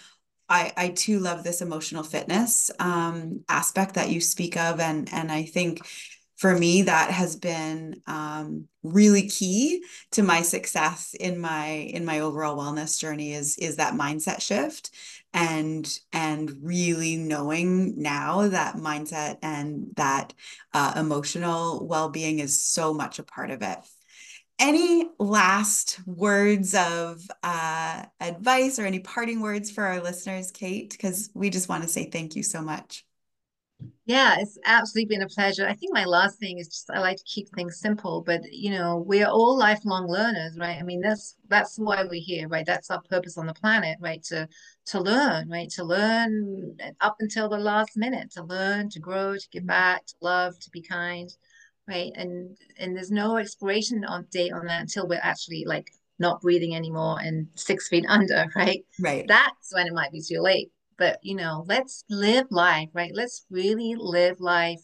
I, 0.49 0.73
I 0.75 0.89
too 0.89 1.19
love 1.19 1.43
this 1.43 1.61
emotional 1.61 2.03
fitness 2.03 2.71
um, 2.79 3.41
aspect 3.47 3.95
that 3.95 4.09
you 4.09 4.19
speak 4.21 4.57
of, 4.57 4.79
and 4.79 5.07
and 5.13 5.31
I 5.31 5.43
think 5.43 5.87
for 6.37 6.57
me 6.57 6.83
that 6.83 7.11
has 7.11 7.35
been 7.35 8.01
um, 8.07 8.67
really 8.81 9.27
key 9.27 9.83
to 10.11 10.23
my 10.23 10.41
success 10.41 11.13
in 11.19 11.39
my 11.39 11.67
in 11.67 12.05
my 12.05 12.21
overall 12.21 12.57
wellness 12.57 12.97
journey 12.97 13.33
is 13.33 13.57
is 13.57 13.75
that 13.75 13.93
mindset 13.93 14.41
shift 14.41 14.89
and 15.33 15.99
and 16.13 16.51
really 16.63 17.17
knowing 17.17 18.01
now 18.01 18.47
that 18.47 18.75
mindset 18.75 19.37
and 19.43 19.87
that 19.97 20.33
uh, 20.73 20.93
emotional 20.95 21.85
well-being 21.85 22.39
is 22.39 22.63
so 22.63 22.93
much 22.93 23.19
a 23.19 23.23
part 23.23 23.51
of 23.51 23.61
it 23.61 23.77
any 24.59 25.09
last 25.19 25.99
words 26.05 26.75
of 26.75 27.21
uh, 27.43 28.03
advice 28.19 28.79
or 28.79 28.85
any 28.85 28.99
parting 28.99 29.41
words 29.41 29.71
for 29.71 29.83
our 29.85 30.01
listeners, 30.01 30.51
Kate? 30.51 30.91
Because 30.91 31.29
we 31.33 31.49
just 31.49 31.69
want 31.69 31.83
to 31.83 31.89
say 31.89 32.09
thank 32.09 32.35
you 32.35 32.43
so 32.43 32.61
much. 32.61 33.05
Yeah, 34.05 34.37
it's 34.39 34.57
absolutely 34.65 35.15
been 35.15 35.21
a 35.21 35.29
pleasure. 35.29 35.67
I 35.67 35.75
think 35.75 35.93
my 35.93 36.03
last 36.03 36.39
thing 36.39 36.57
is 36.57 36.67
just 36.67 36.89
I 36.89 36.99
like 36.99 37.17
to 37.17 37.23
keep 37.23 37.47
things 37.49 37.79
simple, 37.79 38.21
but 38.21 38.41
you 38.51 38.71
know, 38.71 38.97
we 38.97 39.21
are 39.23 39.31
all 39.31 39.57
lifelong 39.57 40.07
learners, 40.07 40.57
right? 40.57 40.77
I 40.77 40.83
mean, 40.83 40.99
that's 40.99 41.35
that's 41.47 41.77
why 41.77 42.03
we're 42.03 42.21
here, 42.21 42.47
right? 42.47 42.65
That's 42.65 42.89
our 42.89 43.01
purpose 43.03 43.37
on 43.37 43.45
the 43.45 43.53
planet, 43.53 43.97
right? 44.01 44.21
To 44.23 44.47
to 44.87 44.99
learn, 44.99 45.47
right? 45.47 45.69
To 45.71 45.83
learn 45.83 46.75
up 47.01 47.17
until 47.19 47.47
the 47.49 47.57
last 47.57 47.95
minute, 47.95 48.31
to 48.31 48.43
learn, 48.43 48.89
to 48.89 48.99
grow, 48.99 49.35
to 49.35 49.49
give 49.51 49.65
back, 49.65 50.07
to 50.07 50.15
love, 50.21 50.59
to 50.59 50.69
be 50.71 50.81
kind, 50.81 51.29
right? 51.89 52.11
And 52.15 52.55
and 52.77 52.95
there's 52.95 53.11
no 53.11 53.37
expiration 53.37 54.05
on 54.05 54.27
date 54.31 54.53
on 54.53 54.65
that 54.67 54.81
until 54.81 55.07
we're 55.07 55.19
actually 55.21 55.65
like 55.65 55.91
not 56.19 56.41
breathing 56.41 56.75
anymore 56.75 57.17
and 57.19 57.47
six 57.55 57.87
feet 57.89 58.05
under, 58.09 58.45
right? 58.55 58.85
Right. 58.99 59.25
That's 59.27 59.73
when 59.73 59.87
it 59.87 59.93
might 59.93 60.11
be 60.11 60.21
too 60.21 60.41
late 60.41 60.71
but 60.99 61.17
you 61.23 61.35
know 61.35 61.63
let's 61.67 62.03
live 62.09 62.45
life 62.51 62.89
right 62.93 63.11
let's 63.15 63.45
really 63.49 63.95
live 63.97 64.39
life 64.39 64.81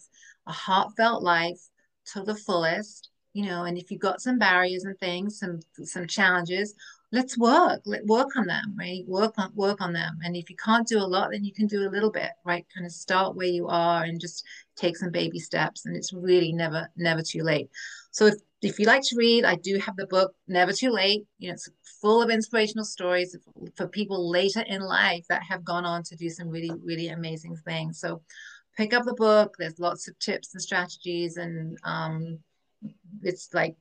a 0.48 0.52
heartfelt 0.52 1.22
life 1.22 1.60
to 2.06 2.22
the 2.24 2.34
fullest 2.34 3.10
you 3.34 3.44
know 3.44 3.64
and 3.64 3.78
if 3.78 3.90
you've 3.90 4.00
got 4.00 4.20
some 4.20 4.38
barriers 4.38 4.84
and 4.84 4.98
things 4.98 5.38
some 5.38 5.60
some 5.84 6.06
challenges 6.08 6.74
let's 7.12 7.38
work 7.38 7.80
let 7.86 8.04
work 8.06 8.36
on 8.36 8.46
them 8.46 8.74
right? 8.78 9.04
Work 9.06 9.34
on 9.38 9.52
work 9.54 9.80
on 9.80 9.92
them. 9.92 10.18
And 10.24 10.36
if 10.36 10.50
you 10.50 10.56
can't 10.56 10.86
do 10.86 10.98
a 10.98 11.06
lot 11.06 11.30
then 11.30 11.44
you 11.44 11.52
can 11.52 11.66
do 11.66 11.88
a 11.88 11.90
little 11.90 12.10
bit 12.10 12.30
right? 12.44 12.66
Kind 12.74 12.86
of 12.86 12.92
start 12.92 13.36
where 13.36 13.46
you 13.46 13.68
are 13.68 14.02
and 14.02 14.20
just 14.20 14.44
take 14.76 14.96
some 14.96 15.10
baby 15.10 15.38
steps 15.38 15.86
and 15.86 15.96
it's 15.96 16.12
really 16.12 16.52
never 16.52 16.88
never 16.96 17.22
too 17.22 17.42
late. 17.42 17.70
So 18.10 18.26
if 18.26 18.34
if 18.62 18.78
you 18.78 18.86
like 18.86 19.02
to 19.02 19.16
read 19.16 19.44
i 19.44 19.54
do 19.54 19.78
have 19.78 19.94
the 19.96 20.06
book 20.06 20.34
never 20.48 20.72
too 20.72 20.90
late. 20.90 21.24
You 21.38 21.48
know 21.48 21.54
it's 21.54 21.68
full 22.00 22.22
of 22.22 22.30
inspirational 22.30 22.84
stories 22.84 23.36
for 23.76 23.86
people 23.88 24.28
later 24.28 24.64
in 24.66 24.80
life 24.80 25.24
that 25.28 25.42
have 25.48 25.64
gone 25.64 25.84
on 25.84 26.02
to 26.04 26.16
do 26.16 26.28
some 26.28 26.48
really 26.48 26.72
really 26.82 27.08
amazing 27.08 27.56
things. 27.64 28.00
So 28.00 28.22
pick 28.76 28.92
up 28.92 29.04
the 29.04 29.14
book. 29.14 29.54
There's 29.58 29.78
lots 29.78 30.08
of 30.08 30.18
tips 30.18 30.54
and 30.54 30.62
strategies 30.62 31.36
and 31.36 31.78
um 31.84 32.40
it's 33.22 33.54
like 33.54 33.76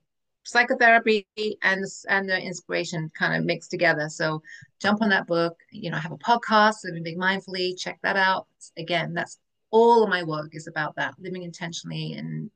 psychotherapy 0.46 1.28
and 1.62 1.86
and 2.08 2.30
the 2.30 2.40
inspiration 2.40 3.12
kind 3.18 3.36
of 3.36 3.46
mixed 3.46 3.72
together. 3.72 4.08
So 4.10 4.42
jump 4.82 5.02
on 5.02 5.10
that 5.10 5.28
book. 5.28 5.58
You 5.72 5.92
know, 5.92 5.98
I 5.98 6.02
have 6.02 6.12
a 6.12 6.18
podcast, 6.18 6.84
Living 6.84 7.04
Big 7.04 7.18
Mindfully. 7.18 7.78
Check 7.78 8.00
that 8.04 8.16
out. 8.16 8.48
Again, 8.78 9.14
that's 9.14 9.40
all 9.72 10.04
of 10.04 10.10
my 10.10 10.24
work 10.24 10.52
is 10.54 10.68
about 10.68 10.96
that, 10.96 11.16
living 11.20 11.44
intentionally 11.44 12.14
and 12.14 12.50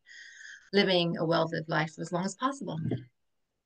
living 0.72 1.18
a 1.18 1.26
well-lived 1.26 1.68
life 1.68 1.96
for 1.96 2.02
as 2.02 2.12
long 2.12 2.24
as 2.24 2.36
possible. 2.36 2.80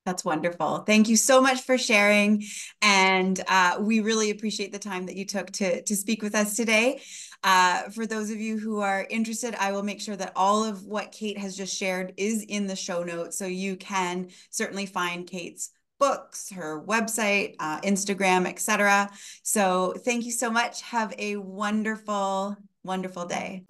That's 0.06 0.24
wonderful. 0.24 0.80
Thank 0.80 1.08
you 1.08 1.16
so 1.16 1.40
much 1.40 1.62
for 1.62 1.78
sharing. 1.78 2.44
And 2.82 3.42
uh, 3.48 3.78
we 3.80 4.00
really 4.00 4.30
appreciate 4.30 4.70
the 4.70 4.78
time 4.78 5.06
that 5.06 5.16
you 5.16 5.24
took 5.24 5.50
to, 5.52 5.82
to 5.82 5.96
speak 5.96 6.22
with 6.22 6.34
us 6.34 6.56
today. 6.56 7.00
Uh, 7.44 7.82
for 7.90 8.06
those 8.06 8.30
of 8.30 8.40
you 8.40 8.58
who 8.58 8.80
are 8.80 9.06
interested, 9.10 9.54
I 9.60 9.70
will 9.70 9.82
make 9.82 10.00
sure 10.00 10.16
that 10.16 10.32
all 10.34 10.64
of 10.64 10.84
what 10.86 11.12
Kate 11.12 11.38
has 11.38 11.56
just 11.56 11.76
shared 11.76 12.14
is 12.16 12.42
in 12.42 12.66
the 12.66 12.74
show 12.74 13.04
notes. 13.04 13.38
So 13.38 13.46
you 13.46 13.76
can 13.76 14.28
certainly 14.48 14.86
find 14.86 15.26
Kate's 15.26 15.70
books, 15.98 16.50
her 16.50 16.82
website, 16.82 17.54
uh, 17.60 17.80
Instagram, 17.82 18.46
etc. 18.46 19.10
So 19.42 19.94
thank 20.04 20.24
you 20.24 20.32
so 20.32 20.50
much. 20.50 20.82
Have 20.82 21.14
a 21.18 21.36
wonderful 21.36 22.56
wonderful 22.82 23.26
day. 23.26 23.64